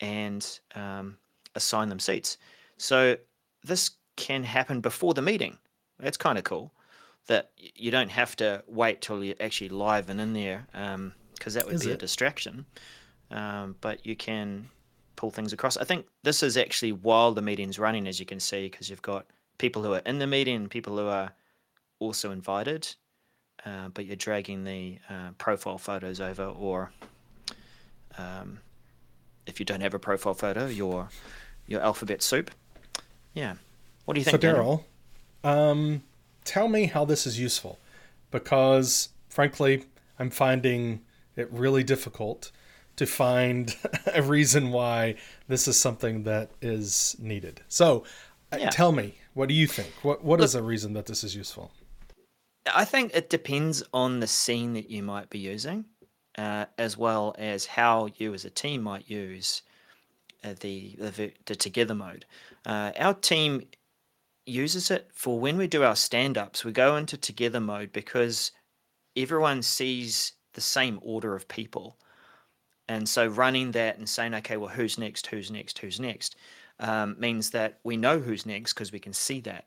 and 0.00 0.60
um, 0.74 1.16
assign 1.54 1.88
them 1.88 1.98
seats. 1.98 2.36
So 2.76 3.16
this 3.64 3.92
can 4.16 4.44
happen 4.44 4.80
before 4.80 5.14
the 5.14 5.22
meeting. 5.22 5.58
That's 5.98 6.16
kind 6.16 6.36
of 6.38 6.44
cool 6.44 6.72
that 7.26 7.50
you 7.56 7.90
don't 7.90 8.10
have 8.10 8.36
to 8.36 8.62
wait 8.68 9.00
till 9.00 9.22
you're 9.24 9.34
actually 9.40 9.68
live 9.68 10.08
and 10.08 10.20
in 10.20 10.32
there 10.32 10.66
because 10.72 10.94
um, 10.94 11.12
that 11.58 11.66
would 11.66 11.74
Is 11.74 11.84
be 11.84 11.90
it? 11.90 11.94
a 11.94 11.96
distraction. 11.96 12.66
Um, 13.30 13.76
but 13.80 14.06
you 14.06 14.14
can 14.14 14.68
pull 15.16 15.30
things 15.30 15.52
across. 15.52 15.76
I 15.76 15.84
think 15.84 16.06
this 16.22 16.42
is 16.42 16.56
actually 16.56 16.92
while 16.92 17.32
the 17.32 17.42
meeting's 17.42 17.78
running, 17.78 18.06
as 18.06 18.20
you 18.20 18.26
can 18.26 18.40
see, 18.40 18.68
because 18.68 18.88
you've 18.88 19.02
got 19.02 19.26
people 19.58 19.82
who 19.82 19.94
are 19.94 20.02
in 20.06 20.18
the 20.18 20.26
meeting 20.26 20.68
people 20.68 20.96
who 20.96 21.06
are 21.06 21.32
also 21.98 22.30
invited, 22.30 22.94
uh, 23.64 23.88
but 23.88 24.04
you're 24.06 24.16
dragging 24.16 24.64
the 24.64 24.98
uh, 25.08 25.30
profile 25.38 25.78
photos 25.78 26.20
over, 26.20 26.44
or 26.44 26.92
um, 28.18 28.58
if 29.46 29.58
you 29.58 29.66
don't 29.66 29.80
have 29.80 29.94
a 29.94 29.98
profile 29.98 30.34
photo, 30.34 30.66
your 30.66 31.08
your 31.66 31.80
alphabet 31.80 32.22
soup. 32.22 32.50
Yeah. 33.34 33.54
What 34.04 34.14
do 34.14 34.20
you 34.20 34.24
think? 34.24 34.40
So, 34.40 34.48
Daryl, 34.48 34.84
um, 35.42 36.02
tell 36.44 36.68
me 36.68 36.86
how 36.86 37.04
this 37.04 37.26
is 37.26 37.40
useful, 37.40 37.78
because 38.30 39.08
frankly, 39.28 39.84
I'm 40.18 40.30
finding 40.30 41.00
it 41.34 41.50
really 41.52 41.82
difficult 41.82 42.50
to 42.96 43.06
find 43.06 43.76
a 44.14 44.22
reason 44.22 44.70
why 44.70 45.16
this 45.48 45.68
is 45.68 45.78
something 45.78 46.24
that 46.24 46.50
is 46.60 47.16
needed. 47.18 47.60
So, 47.68 48.04
uh, 48.52 48.58
yeah. 48.60 48.70
tell 48.70 48.92
me, 48.92 49.14
what 49.34 49.48
do 49.48 49.54
you 49.54 49.66
think? 49.66 49.92
What 50.02 50.24
what 50.24 50.40
Look, 50.40 50.44
is 50.44 50.54
a 50.54 50.62
reason 50.62 50.92
that 50.94 51.06
this 51.06 51.24
is 51.24 51.34
useful? 51.36 51.70
I 52.74 52.84
think 52.84 53.12
it 53.14 53.30
depends 53.30 53.82
on 53.92 54.20
the 54.20 54.26
scene 54.26 54.74
that 54.74 54.90
you 54.90 55.02
might 55.02 55.30
be 55.30 55.38
using, 55.38 55.84
uh, 56.36 56.66
as 56.78 56.96
well 56.96 57.34
as 57.38 57.66
how 57.66 58.08
you 58.16 58.34
as 58.34 58.44
a 58.44 58.50
team 58.50 58.82
might 58.82 59.08
use 59.08 59.62
uh, 60.44 60.54
the, 60.60 60.96
the, 60.98 61.32
the 61.46 61.56
together 61.56 61.94
mode. 61.94 62.24
Uh, 62.64 62.92
our 62.98 63.14
team 63.14 63.62
uses 64.46 64.90
it 64.90 65.10
for 65.12 65.38
when 65.38 65.58
we 65.58 65.66
do 65.66 65.82
our 65.82 65.96
stand 65.96 66.38
ups, 66.38 66.64
we 66.64 66.72
go 66.72 66.96
into 66.96 67.16
together 67.16 67.60
mode 67.60 67.92
because 67.92 68.52
everyone 69.16 69.62
sees 69.62 70.32
the 70.54 70.60
same 70.60 70.98
order 71.02 71.34
of 71.34 71.48
people. 71.48 71.96
And 72.88 73.08
so 73.08 73.26
running 73.26 73.72
that 73.72 73.98
and 73.98 74.08
saying, 74.08 74.34
okay, 74.34 74.56
well, 74.56 74.68
who's 74.68 74.98
next, 74.98 75.26
who's 75.26 75.50
next, 75.50 75.78
who's 75.78 75.98
next, 75.98 76.36
um, 76.78 77.16
means 77.18 77.50
that 77.50 77.78
we 77.82 77.96
know 77.96 78.18
who's 78.18 78.46
next 78.46 78.74
because 78.74 78.92
we 78.92 79.00
can 79.00 79.12
see 79.12 79.40
that. 79.40 79.64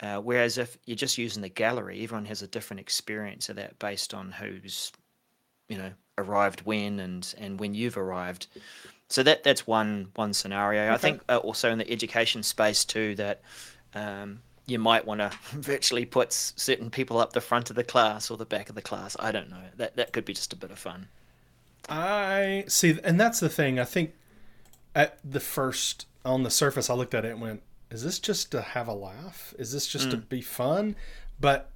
Uh, 0.00 0.18
whereas 0.18 0.56
if 0.56 0.78
you're 0.86 0.96
just 0.96 1.18
using 1.18 1.42
the 1.42 1.48
gallery, 1.48 2.02
everyone 2.02 2.24
has 2.24 2.42
a 2.42 2.46
different 2.46 2.80
experience 2.80 3.48
of 3.48 3.56
that 3.56 3.78
based 3.78 4.14
on 4.14 4.32
who's, 4.32 4.92
you 5.68 5.76
know, 5.76 5.90
arrived 6.16 6.62
when 6.62 7.00
and 7.00 7.34
and 7.38 7.60
when 7.60 7.74
you've 7.74 7.98
arrived. 7.98 8.46
So 9.08 9.22
that 9.24 9.42
that's 9.42 9.66
one 9.66 10.08
one 10.14 10.32
scenario. 10.32 10.84
Okay. 10.84 10.94
I 10.94 10.96
think 10.96 11.22
uh, 11.28 11.38
also 11.38 11.70
in 11.70 11.78
the 11.78 11.90
education 11.90 12.42
space 12.42 12.84
too 12.84 13.14
that 13.16 13.42
um, 13.94 14.40
you 14.66 14.78
might 14.78 15.04
want 15.04 15.20
to 15.20 15.32
virtually 15.52 16.06
put 16.06 16.32
certain 16.32 16.90
people 16.90 17.18
up 17.18 17.32
the 17.32 17.40
front 17.40 17.68
of 17.68 17.76
the 17.76 17.84
class 17.84 18.30
or 18.30 18.38
the 18.38 18.46
back 18.46 18.68
of 18.68 18.74
the 18.74 18.82
class. 18.82 19.16
I 19.18 19.32
don't 19.32 19.50
know. 19.50 19.64
That 19.76 19.96
that 19.96 20.12
could 20.12 20.24
be 20.24 20.32
just 20.32 20.52
a 20.52 20.56
bit 20.56 20.70
of 20.70 20.78
fun. 20.78 21.08
I 21.88 22.64
see, 22.68 22.98
and 23.02 23.18
that's 23.20 23.40
the 23.40 23.48
thing. 23.48 23.78
I 23.78 23.84
think 23.84 24.14
at 24.94 25.18
the 25.24 25.40
first 25.40 26.06
on 26.24 26.42
the 26.42 26.50
surface, 26.50 26.90
I 26.90 26.94
looked 26.94 27.14
at 27.14 27.24
it 27.24 27.32
and 27.32 27.40
went, 27.40 27.62
"Is 27.90 28.04
this 28.04 28.18
just 28.18 28.50
to 28.52 28.60
have 28.60 28.88
a 28.88 28.94
laugh? 28.94 29.54
Is 29.58 29.72
this 29.72 29.86
just 29.86 30.08
mm. 30.08 30.12
to 30.12 30.16
be 30.18 30.40
fun?" 30.40 30.96
But 31.40 31.70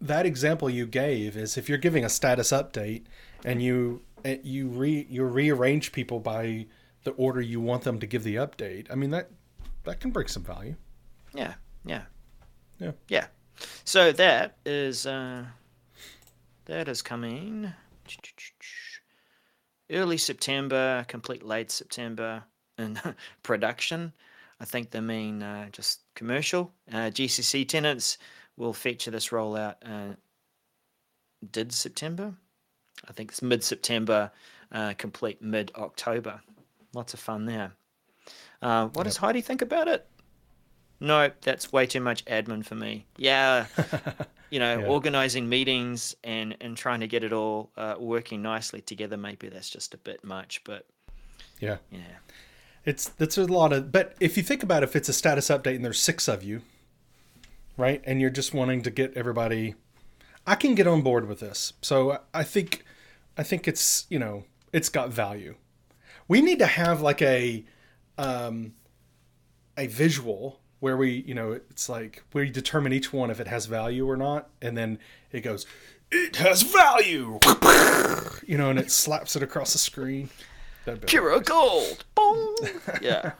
that 0.00 0.26
example 0.26 0.68
you 0.68 0.86
gave 0.86 1.36
is 1.36 1.56
if 1.56 1.68
you're 1.68 1.78
giving 1.78 2.04
a 2.04 2.08
status 2.08 2.52
update 2.52 3.04
and 3.44 3.62
you 3.62 4.02
you 4.42 4.68
re 4.68 5.06
you 5.08 5.24
rearrange 5.24 5.92
people 5.92 6.20
by 6.20 6.66
the 7.04 7.12
order 7.12 7.40
you 7.40 7.60
want 7.60 7.84
them 7.84 8.00
to 8.00 8.06
give 8.06 8.24
the 8.24 8.36
update. 8.36 8.86
I 8.90 8.94
mean 8.94 9.10
that 9.10 9.30
that 9.84 10.00
can 10.00 10.10
bring 10.10 10.26
some 10.26 10.42
value. 10.42 10.74
Yeah, 11.34 11.54
yeah, 11.84 12.02
yeah, 12.78 12.92
yeah. 13.08 13.26
So 13.84 14.12
that 14.12 14.56
is 14.64 15.06
uh, 15.06 15.44
that 16.64 16.88
is 16.88 17.02
coming 17.02 17.72
early 19.90 20.16
September, 20.16 21.04
complete 21.08 21.42
late 21.42 21.70
September 21.70 22.44
in 22.78 22.98
production. 23.42 24.12
I 24.60 24.64
think 24.64 24.90
they 24.90 25.00
mean 25.00 25.42
uh, 25.42 25.68
just 25.70 26.00
commercial. 26.14 26.72
Uh, 26.90 27.10
GCC 27.10 27.68
tenants 27.68 28.18
will 28.56 28.72
feature 28.72 29.10
this 29.10 29.28
rollout. 29.28 29.76
Uh, 29.84 30.14
did 31.50 31.72
September? 31.72 32.34
I 33.08 33.12
think 33.12 33.30
it's 33.30 33.42
mid 33.42 33.62
September, 33.62 34.30
uh, 34.72 34.94
complete 34.96 35.42
mid 35.42 35.70
October. 35.76 36.40
Lots 36.94 37.12
of 37.14 37.20
fun 37.20 37.44
there. 37.44 37.72
Uh, 38.62 38.86
what 38.88 39.00
yep. 39.00 39.04
does 39.04 39.16
Heidi 39.18 39.42
think 39.42 39.60
about 39.60 39.88
it? 39.88 40.06
No, 41.00 41.30
that's 41.42 41.72
way 41.72 41.86
too 41.86 42.00
much 42.00 42.24
admin 42.24 42.64
for 42.64 42.74
me. 42.74 43.06
Yeah, 43.16 43.66
you 44.50 44.58
know, 44.58 44.78
yeah. 44.78 44.86
organizing 44.86 45.48
meetings 45.48 46.16
and 46.24 46.56
and 46.60 46.76
trying 46.76 47.00
to 47.00 47.06
get 47.06 47.24
it 47.24 47.32
all 47.32 47.70
uh, 47.76 47.96
working 47.98 48.42
nicely 48.42 48.80
together. 48.80 49.16
Maybe 49.16 49.48
that's 49.48 49.70
just 49.70 49.94
a 49.94 49.98
bit 49.98 50.24
much, 50.24 50.62
but 50.64 50.86
yeah, 51.60 51.76
yeah, 51.90 52.00
it's 52.84 53.08
that's 53.10 53.36
a 53.36 53.44
lot 53.44 53.72
of. 53.72 53.92
But 53.92 54.14
if 54.20 54.36
you 54.36 54.42
think 54.42 54.62
about 54.62 54.82
it, 54.82 54.88
if 54.88 54.96
it's 54.96 55.08
a 55.08 55.12
status 55.12 55.48
update 55.48 55.76
and 55.76 55.84
there's 55.84 56.00
six 56.00 56.28
of 56.28 56.42
you, 56.42 56.62
right, 57.76 58.02
and 58.04 58.20
you're 58.20 58.30
just 58.30 58.54
wanting 58.54 58.82
to 58.82 58.90
get 58.90 59.14
everybody 59.14 59.74
I 60.46 60.54
can 60.54 60.74
get 60.74 60.86
on 60.86 61.02
board 61.02 61.26
with 61.26 61.40
this. 61.40 61.72
So 61.82 62.20
I 62.32 62.44
think 62.44 62.84
I 63.36 63.42
think 63.42 63.66
it's 63.66 64.06
you 64.08 64.18
know 64.18 64.44
it's 64.72 64.88
got 64.88 65.10
value. 65.10 65.56
We 66.28 66.40
need 66.40 66.60
to 66.60 66.66
have 66.66 67.00
like 67.00 67.20
a 67.20 67.64
um, 68.16 68.74
a 69.76 69.88
visual 69.88 70.60
where 70.86 70.96
we 70.96 71.24
you 71.26 71.34
know 71.34 71.50
it's 71.50 71.88
like 71.88 72.22
we 72.32 72.48
determine 72.48 72.92
each 72.92 73.12
one 73.12 73.28
if 73.28 73.40
it 73.40 73.48
has 73.48 73.66
value 73.66 74.08
or 74.08 74.16
not, 74.16 74.48
and 74.62 74.78
then 74.78 75.00
it 75.32 75.40
goes 75.40 75.66
it 76.12 76.36
has 76.36 76.62
value, 76.62 77.40
you 78.46 78.56
know, 78.56 78.70
and 78.70 78.78
it 78.78 78.92
slaps 78.92 79.34
it 79.34 79.42
across 79.42 79.72
the 79.72 79.80
screen. 79.80 80.30
Pure 81.06 81.40
gold. 81.40 82.04
Boom. 82.14 82.54
Yeah. 83.02 83.32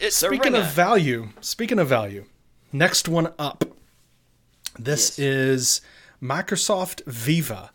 It's 0.00 0.16
speaking 0.16 0.56
of 0.56 0.66
value, 0.72 1.28
speaking 1.40 1.78
of 1.78 1.86
value, 1.86 2.24
next 2.72 3.06
one 3.06 3.32
up. 3.38 3.64
This 4.76 5.16
yes. 5.16 5.18
is 5.20 5.80
Microsoft 6.20 7.04
Viva 7.06 7.70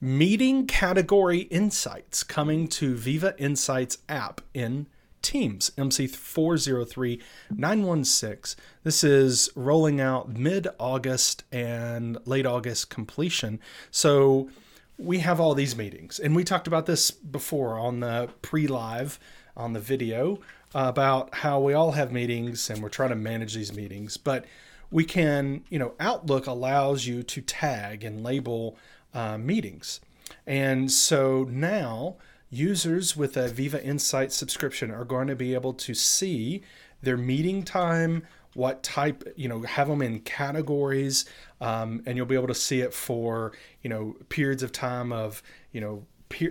meeting 0.00 0.68
category 0.68 1.40
insights 1.40 2.22
coming 2.22 2.68
to 2.68 2.94
Viva 2.94 3.34
Insights 3.38 3.98
app 4.08 4.40
in 4.54 4.86
Teams 5.22 5.70
MC403916. 5.76 8.56
This 8.82 9.04
is 9.04 9.50
rolling 9.54 10.00
out 10.00 10.30
mid 10.30 10.66
August 10.78 11.44
and 11.52 12.16
late 12.26 12.46
August 12.46 12.88
completion. 12.90 13.60
So 13.90 14.50
we 14.98 15.20
have 15.20 15.40
all 15.40 15.54
these 15.54 15.76
meetings, 15.76 16.18
and 16.18 16.36
we 16.36 16.44
talked 16.44 16.66
about 16.66 16.84
this 16.86 17.10
before 17.10 17.78
on 17.78 18.00
the 18.00 18.28
pre 18.42 18.66
live 18.66 19.18
on 19.56 19.72
the 19.72 19.80
video 19.80 20.40
about 20.74 21.34
how 21.36 21.60
we 21.60 21.74
all 21.74 21.92
have 21.92 22.12
meetings 22.12 22.70
and 22.70 22.82
we're 22.82 22.88
trying 22.88 23.10
to 23.10 23.16
manage 23.16 23.54
these 23.54 23.72
meetings. 23.72 24.16
But 24.16 24.44
we 24.90 25.04
can, 25.04 25.64
you 25.68 25.78
know, 25.78 25.94
Outlook 26.00 26.46
allows 26.46 27.06
you 27.06 27.22
to 27.22 27.40
tag 27.40 28.04
and 28.04 28.22
label 28.22 28.76
uh, 29.14 29.38
meetings. 29.38 30.00
And 30.46 30.90
so 30.90 31.46
now 31.50 32.16
users 32.50 33.16
with 33.16 33.36
a 33.36 33.48
Viva 33.48 33.82
Insight 33.82 34.32
subscription 34.32 34.90
are 34.90 35.04
going 35.04 35.28
to 35.28 35.36
be 35.36 35.54
able 35.54 35.72
to 35.74 35.94
see 35.94 36.62
their 37.02 37.16
meeting 37.16 37.62
time, 37.62 38.26
what 38.54 38.82
type, 38.82 39.24
you 39.36 39.48
know, 39.48 39.62
have 39.62 39.88
them 39.88 40.02
in 40.02 40.20
categories, 40.20 41.24
um, 41.60 42.02
and 42.04 42.16
you'll 42.16 42.26
be 42.26 42.34
able 42.34 42.48
to 42.48 42.54
see 42.54 42.80
it 42.80 42.92
for, 42.92 43.52
you 43.82 43.88
know, 43.88 44.16
periods 44.28 44.62
of 44.62 44.72
time 44.72 45.12
of, 45.12 45.42
you 45.72 45.80
know, 45.80 46.04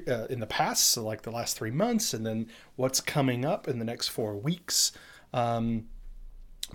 uh, 0.07 0.25
in 0.29 0.39
the 0.39 0.47
past, 0.47 0.87
so 0.87 1.03
like 1.03 1.21
the 1.21 1.31
last 1.31 1.57
three 1.57 1.71
months, 1.71 2.13
and 2.13 2.25
then 2.25 2.47
what's 2.75 2.99
coming 2.99 3.45
up 3.45 3.67
in 3.67 3.79
the 3.79 3.85
next 3.85 4.09
four 4.09 4.35
weeks. 4.35 4.91
Um, 5.33 5.85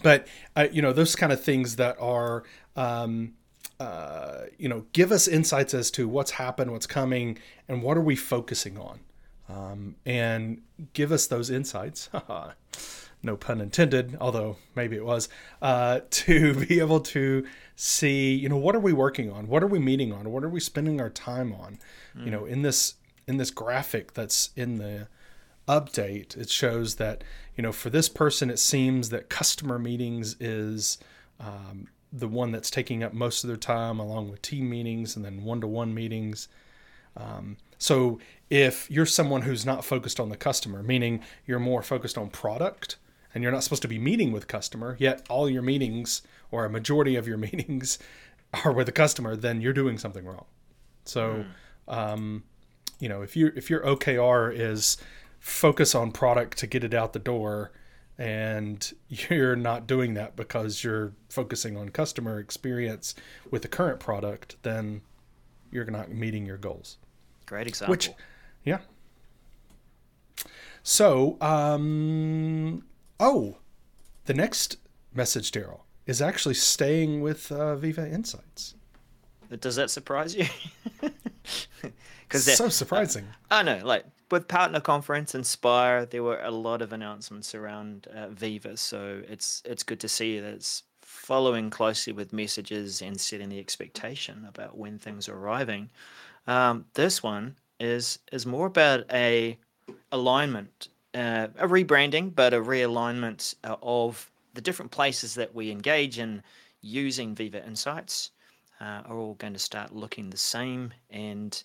but 0.03 0.27
uh, 0.57 0.69
you 0.73 0.83
know 0.83 0.93
those 0.93 1.15
kind 1.15 1.33
of 1.33 1.43
things 1.43 1.77
that 1.77 1.97
are 2.01 2.45
um, 2.77 3.35
uh, 3.79 4.43
you 4.59 4.69
know 4.69 4.87
give 4.93 5.13
us 5.13 5.29
insights 5.29 5.75
as 5.75 5.91
to 5.93 6.09
what's 6.09 6.33
happened 6.33 6.73
what's 6.73 6.87
coming 6.87 7.39
and 7.69 7.83
what 7.83 7.97
are 7.97 8.03
we 8.03 8.17
focusing 8.17 8.79
on 8.79 9.01
um, 9.49 9.97
and 10.07 10.63
give 10.93 11.13
us 11.13 11.27
those 11.27 11.51
insights 11.51 12.09
no 13.23 13.37
pun 13.37 13.61
intended 13.61 14.17
although 14.21 14.57
maybe 14.75 14.97
it 14.97 15.05
was 15.05 15.29
uh, 15.63 16.01
to 16.11 16.55
be 16.67 16.81
able 16.81 17.01
to 17.01 17.47
see 17.77 18.35
you 18.35 18.49
know 18.49 18.57
what 18.57 18.77
are 18.77 18.81
we 18.81 18.93
working 18.93 19.31
on? 19.31 19.49
What 19.49 19.63
are 19.63 19.67
we 19.69 19.79
meeting 19.79 20.13
on? 20.13 20.31
What 20.31 20.45
are 20.45 20.49
we 20.49 20.61
spending 20.61 21.01
our 21.01 21.11
time 21.11 21.53
on? 21.53 21.79
Mm. 22.17 22.25
you 22.25 22.31
know 22.31 22.45
in 22.45 22.63
this 22.63 22.95
in 23.27 23.39
this 23.39 23.51
graphic 23.51 24.15
that's 24.15 24.51
in 24.55 24.77
the 24.77 25.09
update 25.67 26.37
it 26.37 26.51
shows 26.51 26.97
that 26.97 27.25
you 27.57 27.63
know 27.63 27.73
for 27.73 27.89
this 27.89 28.09
person 28.09 28.51
it 28.51 28.59
seems 28.59 29.09
that 29.09 29.31
customer 29.31 29.79
meetings 29.79 30.37
is 30.39 30.99
um, 31.41 31.89
the 32.15 32.29
one 32.29 32.53
that's 32.53 32.71
taking 32.71 33.03
up 33.03 33.13
most 33.13 33.43
of 33.43 33.49
their 33.49 33.57
time 33.57 33.99
along 33.99 34.31
with 34.31 34.41
team 34.41 34.71
meetings 34.71 35.17
and 35.17 35.25
then 35.25 35.43
one-to-one 35.43 35.93
meetings. 35.93 36.49
Um, 37.17 37.57
so 37.77 38.21
if 38.55 38.89
you're 38.89 39.05
someone 39.05 39.43
who's 39.43 39.67
not 39.67 39.85
focused 39.85 40.21
on 40.21 40.29
the 40.29 40.37
customer 40.37 40.81
meaning 40.83 41.21
you're 41.45 41.59
more 41.59 41.83
focused 41.83 42.17
on 42.17 42.31
product 42.31 42.97
and 43.35 43.43
you're 43.43 43.51
not 43.51 43.65
supposed 43.65 43.83
to 43.83 43.89
be 43.89 43.99
meeting 43.99 44.31
with 44.31 44.47
customer 44.47 44.97
yet 45.01 45.27
all 45.29 45.51
your 45.51 45.61
meetings 45.63 46.23
or 46.53 46.65
a 46.65 46.71
majority 46.71 47.17
of 47.17 47.27
your 47.27 47.37
meetings 47.49 47.99
are 48.65 48.71
with 48.71 48.89
a 48.89 48.93
customer 48.93 49.35
then 49.35 49.61
you're 49.61 49.73
doing 49.73 49.99
something 49.99 50.25
wrong. 50.25 50.45
So 51.05 51.45
mm. 51.89 51.93
um, 51.93 52.45
you 53.01 53.09
know 53.09 53.23
if 53.23 53.37
you 53.37 53.51
if 53.57 53.69
your 53.69 53.81
okr 53.81 54.57
is 54.57 54.97
focus 55.41 55.95
on 55.95 56.13
product 56.13 56.57
to 56.59 56.69
get 56.69 56.85
it 56.85 56.95
out 56.95 57.13
the 57.13 57.19
door 57.19 57.73
and 58.17 58.93
you're 59.09 59.57
not 59.57 59.89
doing 59.89 60.15
that 60.15 60.37
because 60.37 60.85
you're 60.85 61.13
focusing 61.29 61.77
on 61.77 61.89
customer 61.89 62.39
experience 62.39 63.17
with 63.51 63.63
the 63.63 63.69
current 63.69 63.99
product 63.99 64.57
then 64.63 65.03
you're 65.73 65.85
not 65.87 66.09
meeting 66.09 66.47
your 66.47 66.57
goals. 66.57 66.99
Great 67.47 67.67
example. 67.67 67.91
which 67.91 68.11
yeah 68.65 68.79
so 70.83 71.37
um 71.41 72.85
oh 73.21 73.59
the 74.27 74.35
next 74.35 74.79
message 75.15 75.51
daryl 75.51 75.81
is 76.07 76.21
actually 76.21 76.55
staying 76.55 77.23
with 77.23 77.51
uh, 77.51 77.77
Viva 77.77 78.09
Insights. 78.11 78.75
Does 79.61 79.77
that 79.77 79.91
surprise 79.91 80.35
you? 80.35 80.47
Because 82.27 82.57
so 82.57 82.71
surprising. 82.71 83.27
Uh, 83.51 83.57
I 83.57 83.63
know, 83.63 83.81
like 83.85 84.07
with 84.31 84.49
Partner 84.49 84.81
Conference, 84.81 85.35
Inspire, 85.35 86.07
there 86.07 86.23
were 86.23 86.41
a 86.43 86.51
lot 86.51 86.81
of 86.81 86.93
announcements 86.93 87.55
around 87.55 88.09
uh, 88.09 88.29
Viva, 88.29 88.79
so 88.79 89.23
it's 89.29 89.63
it's 89.67 89.83
good 89.83 90.01
to 90.01 90.09
see 90.09 90.41
that 90.41 90.55
it's 90.55 90.85
following 91.03 91.69
closely 91.69 92.15
with 92.15 92.33
messages 92.33 93.03
and 93.03 93.21
setting 93.21 93.51
the 93.51 93.61
expectation 93.61 94.47
about 94.49 94.77
when 94.77 94.99
things 94.99 95.29
are 95.29 95.37
arriving. 95.37 95.91
Um, 96.47 96.87
this 96.95 97.23
one 97.23 97.57
is 97.85 98.19
is 98.33 98.47
more 98.47 98.67
about 98.67 99.05
a 99.13 99.59
alignment, 100.13 100.89
uh, 101.15 101.49
a 101.59 101.69
rebranding, 101.69 102.35
but 102.35 102.55
a 102.55 102.61
realignment 102.61 103.55
uh, 103.65 103.77
of 103.83 104.31
the 104.55 104.61
different 104.61 104.91
places 104.91 105.35
that 105.35 105.55
we 105.55 105.71
engage 105.71 106.19
in 106.19 106.43
using 106.81 107.35
Viva 107.35 107.65
Insights 107.67 108.31
uh, 108.81 109.03
are 109.07 109.17
all 109.17 109.35
going 109.35 109.53
to 109.53 109.59
start 109.59 109.95
looking 109.95 110.31
the 110.31 110.37
same 110.37 110.93
and 111.11 111.63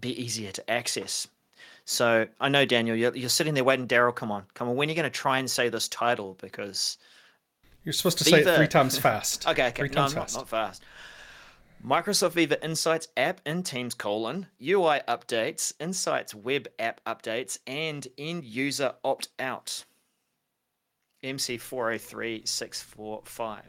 be 0.00 0.20
easier 0.22 0.52
to 0.52 0.70
access. 0.70 1.28
So 1.84 2.26
I 2.40 2.48
know 2.48 2.64
Daniel, 2.64 2.96
you're, 2.96 3.14
you're 3.14 3.28
sitting 3.28 3.54
there 3.54 3.64
waiting. 3.64 3.86
Daryl, 3.86 4.14
come 4.14 4.32
on, 4.32 4.44
come 4.54 4.68
on. 4.68 4.76
When 4.76 4.88
are 4.88 4.90
you 4.90 4.96
going 4.96 5.10
to 5.10 5.18
try 5.18 5.38
and 5.38 5.50
say 5.50 5.68
this 5.68 5.88
title? 5.88 6.36
Because 6.40 6.98
you're 7.84 7.92
supposed 7.92 8.18
to 8.18 8.24
Viva... 8.24 8.42
say 8.42 8.52
it 8.52 8.56
three 8.56 8.68
times 8.68 8.98
fast. 8.98 9.46
okay, 9.48 9.68
okay, 9.68 9.82
three 9.82 9.88
no, 9.90 10.08
fast. 10.08 10.16
Not, 10.16 10.32
not 10.34 10.48
fast. 10.48 10.82
Microsoft 11.86 12.32
Viva 12.32 12.62
Insights 12.64 13.06
app 13.16 13.40
in 13.46 13.62
Teams 13.62 13.94
colon 13.94 14.48
UI 14.60 14.98
updates, 15.06 15.72
Insights 15.78 16.34
web 16.34 16.66
app 16.80 17.00
updates, 17.06 17.60
and 17.68 18.08
end 18.18 18.44
user 18.44 18.94
opt 19.04 19.28
out. 19.38 19.84
MC403645. 21.22 23.62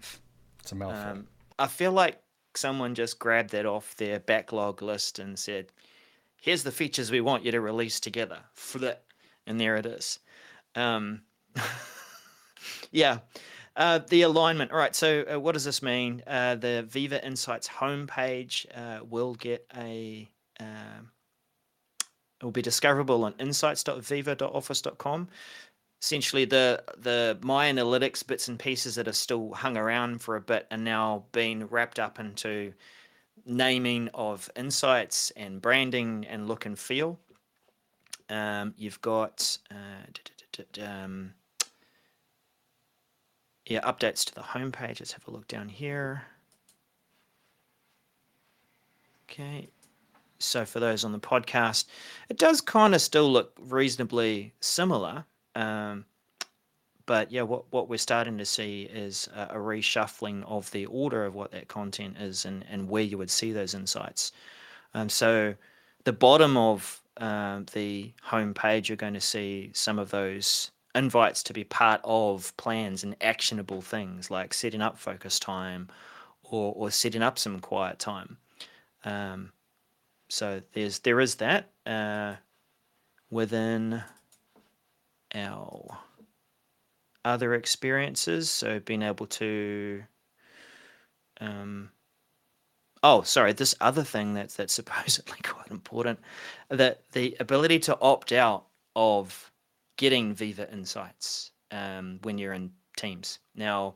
It's 0.62 0.72
a 0.72 0.76
mouthful. 0.76 1.12
Um, 1.12 1.28
I 1.60 1.68
feel 1.68 1.92
like 1.92 2.20
someone 2.56 2.96
just 2.96 3.20
grabbed 3.20 3.52
that 3.52 3.68
off 3.68 3.96
their 3.98 4.20
backlog 4.20 4.82
list 4.82 5.20
and 5.20 5.38
said, 5.38 5.68
here's 6.42 6.64
the 6.64 6.72
features 6.72 7.12
we 7.12 7.22
want 7.22 7.46
you 7.46 7.52
to 7.52 7.62
release 7.62 8.00
together. 8.00 8.40
Flip. 8.56 9.00
And 9.46 9.62
there 9.62 9.76
it 9.76 9.86
is. 9.86 10.18
Um, 10.74 11.22
yeah. 12.92 13.20
Uh, 13.78 14.00
the 14.10 14.24
alignment. 14.24 14.72
All 14.72 14.78
right. 14.78 14.96
So, 14.96 15.24
uh, 15.32 15.40
what 15.40 15.52
does 15.54 15.64
this 15.64 15.82
mean? 15.84 16.24
Uh, 16.26 16.56
the 16.56 16.84
Viva 16.90 17.24
Insights 17.26 17.70
homepage 17.70 18.66
uh, 18.76 19.06
will 19.06 19.36
get 19.36 19.66
a. 19.78 20.28
Um, 20.60 21.12
it 22.40 22.44
will 22.44 22.52
be 22.52 22.62
discoverable 22.62 23.24
on 23.24 23.34
insights.viva.office.com 23.40 25.30
essentially 26.02 26.46
the 26.46 26.84
the 26.98 27.38
my 27.42 27.72
analytics 27.72 28.26
bits 28.26 28.48
and 28.48 28.60
pieces 28.60 28.96
that 28.96 29.08
have 29.08 29.16
still 29.16 29.52
hung 29.54 29.78
around 29.78 30.22
for 30.22 30.36
a 30.36 30.42
bit 30.42 30.68
are 30.70 30.78
now 30.78 31.24
being 31.32 31.66
wrapped 31.68 32.00
up 32.00 32.20
into 32.20 32.74
naming 33.46 34.10
of 34.14 34.50
insights 34.56 35.32
and 35.32 35.62
branding 35.62 36.26
and 36.30 36.48
look 36.48 36.66
and 36.66 36.78
feel. 36.78 37.20
Um, 38.30 38.74
you've 38.78 39.02
got 39.02 39.58
uh, 39.72 40.84
um, 40.84 41.34
yeah 43.68 43.82
updates 43.82 44.26
to 44.26 44.36
the 44.36 44.42
homepage. 44.42 45.00
Let's 45.00 45.14
have 45.14 45.28
a 45.28 45.32
look 45.32 45.48
down 45.48 45.70
here. 45.70 46.24
Okay, 49.30 49.68
so 50.40 50.66
for 50.66 50.80
those 50.80 51.04
on 51.04 51.12
the 51.12 51.20
podcast, 51.20 51.86
it 52.30 52.38
does 52.38 52.62
kind 52.62 52.96
of 52.96 53.02
still 53.02 53.32
look 53.32 53.54
reasonably 53.60 54.54
similar. 54.62 55.26
Um, 55.56 56.06
but 57.06 57.32
yeah, 57.32 57.42
what, 57.42 57.64
what 57.72 57.90
we're 57.90 57.98
starting 57.98 58.38
to 58.38 58.46
see 58.46 58.84
is 58.84 59.28
a, 59.36 59.56
a, 59.56 59.56
reshuffling 59.56 60.44
of 60.46 60.70
the 60.72 60.86
order 60.88 61.26
of 61.26 61.34
what 61.34 61.52
that 61.52 61.68
content 61.68 62.18
is 62.20 62.46
and, 62.46 62.66
and 62.70 62.88
where 62.88 63.02
you 63.02 63.18
would 63.18 63.32
see 63.32 63.52
those 63.52 63.74
insights. 63.74 64.34
Um, 64.94 65.10
so 65.10 65.56
the 66.04 66.14
bottom 66.14 66.58
of 66.58 67.02
um, 67.18 67.66
the 67.74 68.12
home 68.22 68.54
page, 68.54 68.90
you're 68.90 68.98
going 68.98 69.14
to 69.14 69.22
see 69.22 69.72
some 69.74 69.98
of 69.98 70.12
those 70.12 70.72
invites 70.96 71.44
to 71.44 71.54
be 71.54 71.64
part 71.64 72.02
of 72.04 72.56
plans 72.58 73.04
and 73.04 73.16
actionable 73.22 73.82
things 73.82 74.32
like 74.32 74.54
setting 74.54 74.82
up 74.82 74.98
focus 74.98 75.40
time 75.40 75.88
or, 76.44 76.74
or 76.76 76.92
setting 76.92 77.22
up 77.22 77.38
some 77.38 77.60
quiet 77.60 78.00
time. 78.00 78.38
Um, 79.04 79.52
so 80.30 80.62
there's 80.74 81.00
there 81.00 81.20
is 81.20 81.36
that 81.36 81.70
uh, 81.86 82.36
within 83.30 84.04
our 85.34 85.98
other 87.28 87.54
experiences. 87.54 88.50
So 88.50 88.80
being 88.80 89.04
able 89.04 89.28
to, 89.28 90.04
um, 91.42 91.92
oh, 93.04 93.22
sorry, 93.22 93.54
this 93.54 93.76
other 93.82 94.04
thing 94.04 94.34
that's 94.34 94.56
that's 94.56 94.74
supposedly 94.82 95.40
quite 95.44 95.70
important, 95.70 96.20
that 96.70 97.12
the 97.12 97.36
ability 97.40 97.80
to 97.80 98.00
opt 98.00 98.32
out 98.32 98.66
of 98.96 99.52
getting 99.98 100.34
Viva 100.34 100.72
Insights 100.72 101.52
um, 101.72 102.20
when 102.24 102.38
you're 102.38 102.54
in 102.54 102.72
Teams. 102.96 103.40
Now, 103.56 103.96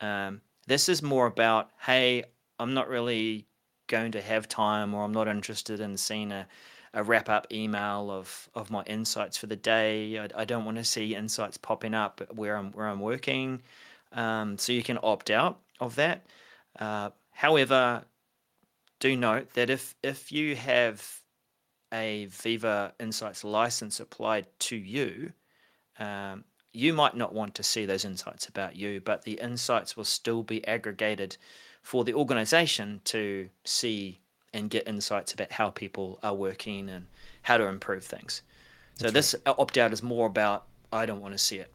um, 0.00 0.40
this 0.66 0.88
is 0.88 1.02
more 1.02 1.26
about, 1.26 1.70
hey, 1.78 2.24
I'm 2.58 2.74
not 2.74 2.88
really 2.88 3.46
going 3.86 4.12
to 4.12 4.20
have 4.20 4.48
time, 4.48 4.94
or 4.94 5.04
I'm 5.04 5.12
not 5.12 5.28
interested 5.28 5.80
in 5.80 5.96
seeing 5.96 6.32
a 6.32 6.46
a 6.94 7.04
wrap 7.04 7.28
up 7.28 7.46
email 7.52 8.10
of 8.10 8.48
of 8.54 8.70
my 8.70 8.82
insights 8.84 9.36
for 9.36 9.46
the 9.46 9.56
day. 9.56 10.18
I, 10.18 10.28
I 10.36 10.44
don't 10.44 10.64
want 10.64 10.76
to 10.78 10.84
see 10.84 11.14
insights 11.14 11.56
popping 11.56 11.94
up 11.94 12.20
where 12.34 12.56
I'm 12.56 12.72
where 12.72 12.88
I'm 12.88 13.00
working. 13.00 13.62
Um, 14.12 14.58
so 14.58 14.72
you 14.72 14.82
can 14.82 14.98
opt 15.02 15.30
out 15.30 15.60
of 15.78 15.94
that. 15.96 16.26
Uh, 16.78 17.10
however, 17.30 18.04
do 18.98 19.16
note 19.16 19.54
that 19.54 19.70
if 19.70 19.94
if 20.02 20.32
you 20.32 20.56
have 20.56 21.20
a 21.92 22.26
Viva 22.26 22.94
Insights 23.00 23.44
license 23.44 24.00
applied 24.00 24.46
to 24.60 24.76
you, 24.76 25.32
um, 26.00 26.44
you 26.72 26.92
might 26.92 27.16
not 27.16 27.32
want 27.32 27.54
to 27.56 27.62
see 27.62 27.86
those 27.86 28.04
insights 28.04 28.48
about 28.48 28.74
you, 28.76 29.00
but 29.00 29.22
the 29.22 29.34
insights 29.34 29.96
will 29.96 30.04
still 30.04 30.42
be 30.42 30.66
aggregated 30.66 31.36
for 31.82 32.04
the 32.04 32.14
organization 32.14 33.00
to 33.04 33.48
see 33.64 34.20
and 34.52 34.70
get 34.70 34.88
insights 34.88 35.32
about 35.32 35.52
how 35.52 35.70
people 35.70 36.18
are 36.22 36.34
working 36.34 36.88
and 36.88 37.06
how 37.42 37.56
to 37.56 37.64
improve 37.64 38.04
things. 38.04 38.42
So 38.96 39.10
this 39.10 39.34
opt 39.46 39.78
out 39.78 39.92
is 39.92 40.02
more 40.02 40.26
about 40.26 40.66
I 40.92 41.06
don't 41.06 41.20
want 41.20 41.32
to 41.34 41.38
see 41.38 41.56
it. 41.56 41.70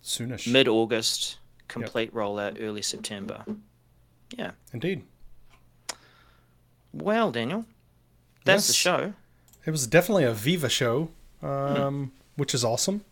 Soonish. 0.03 0.51
mid 0.51 0.67
August, 0.67 1.37
complete 1.67 2.13
rollout 2.13 2.57
early 2.61 2.81
September. 2.81 3.43
Yeah. 4.37 4.51
Indeed. 4.73 5.03
Well, 6.93 7.31
Daniel, 7.31 7.65
that's 8.45 8.67
the 8.67 8.71
Yes. 8.71 8.75
show. 8.75 9.13
It 9.65 9.71
was 9.71 9.85
definitely 9.85 10.23
a 10.23 10.33
Viva 10.33 10.69
show, 10.69 11.11
um, 11.41 12.11
which 12.37 12.53
is 12.53 12.63
awesome. 12.63 13.03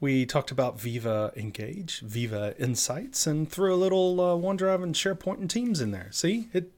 We 0.00 0.24
talked 0.26 0.50
about 0.50 0.80
Viva 0.80 1.32
Engage, 1.36 2.00
Viva 2.00 2.54
Insights, 2.58 3.26
and 3.26 3.50
threw 3.50 3.74
a 3.74 3.76
little 3.76 4.20
uh, 4.20 4.34
OneDrive 4.36 4.82
and 4.82 4.94
SharePoint 4.94 5.38
and 5.38 5.50
Teams 5.50 5.80
in 5.80 5.90
there. 5.90 6.08
See, 6.12 6.48
it 6.54 6.70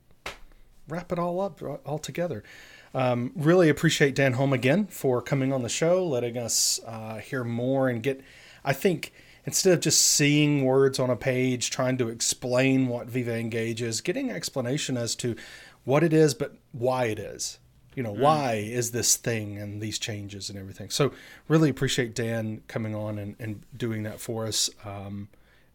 wrap 0.91 1.13
it 1.13 1.19
all 1.19 1.41
up 1.41 1.61
all 1.85 1.99
together. 1.99 2.43
Um, 2.93 3.33
really 3.37 3.69
appreciate 3.69 4.15
Dan 4.15 4.33
Holme 4.33 4.53
again 4.53 4.87
for 4.87 5.23
coming 5.23 5.53
on 5.53 5.63
the 5.63 5.69
show, 5.69 6.05
letting 6.05 6.37
us 6.37 6.81
uh, 6.87 7.19
hear 7.19 7.45
more 7.45 7.89
and 7.89 8.03
get. 8.03 8.21
I 8.65 8.73
think 8.73 9.13
instead 9.45 9.73
of 9.73 9.81
just 9.81 10.01
seeing 10.01 10.65
words 10.65 10.99
on 10.99 11.09
a 11.09 11.17
page, 11.17 11.71
trying 11.71 11.99
to 11.99 12.09
explain 12.09 12.89
what 12.89 13.07
Viva 13.07 13.35
Engage 13.37 13.81
is, 13.81 14.01
getting 14.01 14.31
explanation 14.31 14.97
as 14.97 15.15
to 15.17 15.37
what 15.85 16.03
it 16.03 16.13
is, 16.13 16.35
but 16.35 16.57
why 16.73 17.07
it 17.07 17.19
is. 17.19 17.59
You 17.95 18.05
know, 18.05 18.13
why 18.13 18.55
is 18.55 18.93
this 18.93 19.17
thing 19.17 19.59
and 19.59 19.81
these 19.81 19.99
changes 19.99 20.49
and 20.49 20.59
everything. 20.59 20.91
So, 20.91 21.13
really 21.49 21.69
appreciate 21.69 22.15
Dan 22.15 22.63
coming 22.69 22.95
on 22.95 23.19
and, 23.19 23.35
and 23.41 23.65
doing 23.77 24.05
that 24.05 24.21
for 24.21 24.47
us. 24.47 24.71
Um, 24.85 25.29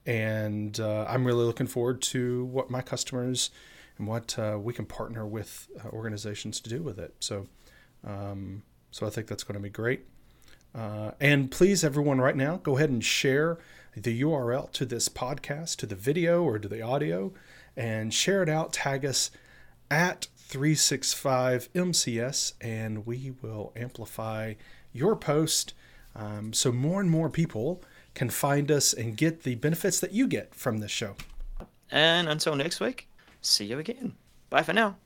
and 0.05 0.79
uh, 0.79 1.05
I'm 1.09 1.25
really 1.25 1.43
looking 1.43 1.67
forward 1.67 2.01
to 2.03 2.45
what 2.45 2.69
my 2.69 2.81
customers 2.81 3.49
and 3.97 4.07
what 4.07 4.37
uh, 4.37 4.57
we 4.61 4.73
can 4.73 4.85
partner 4.85 5.25
with 5.25 5.67
uh, 5.83 5.89
organizations 5.89 6.59
to 6.61 6.69
do 6.69 6.81
with 6.81 6.99
it. 6.99 7.15
So, 7.19 7.47
um, 8.05 8.63
so 8.91 9.05
I 9.05 9.09
think 9.09 9.27
that's 9.27 9.43
going 9.43 9.55
to 9.55 9.63
be 9.63 9.69
great. 9.69 10.05
Uh, 10.73 11.11
and 11.21 11.49
please, 11.49 11.83
everyone, 11.83 12.19
right 12.19 12.35
now, 12.35 12.57
go 12.57 12.77
ahead 12.77 12.89
and 12.89 13.03
share 13.03 13.57
the 13.95 14.21
URL 14.21 14.71
to 14.73 14.85
this 14.85 15.07
podcast, 15.07 15.77
to 15.77 15.85
the 15.85 15.95
video 15.95 16.43
or 16.43 16.59
to 16.59 16.67
the 16.67 16.81
audio, 16.81 17.31
and 17.77 18.13
share 18.13 18.43
it 18.43 18.49
out. 18.49 18.73
Tag 18.73 19.05
us 19.05 19.31
at 19.89 20.27
365 20.35 21.69
MCS, 21.73 22.53
and 22.59 23.05
we 23.05 23.33
will 23.41 23.71
amplify 23.75 24.55
your 24.91 25.15
post 25.15 25.73
um, 26.15 26.53
so 26.53 26.71
more 26.71 27.01
and 27.01 27.09
more 27.09 27.29
people 27.29 27.81
can 28.13 28.29
find 28.29 28.71
us 28.71 28.93
and 28.93 29.17
get 29.17 29.43
the 29.43 29.55
benefits 29.55 29.99
that 29.99 30.13
you 30.13 30.27
get 30.27 30.55
from 30.55 30.79
this 30.79 30.91
show. 30.91 31.15
And 31.91 32.27
until 32.27 32.55
next 32.55 32.79
week, 32.79 33.07
see 33.45 33.65
you 33.65 33.79
again. 33.79 34.15
Bye 34.49 34.63
for 34.63 34.73
now. 34.73 34.97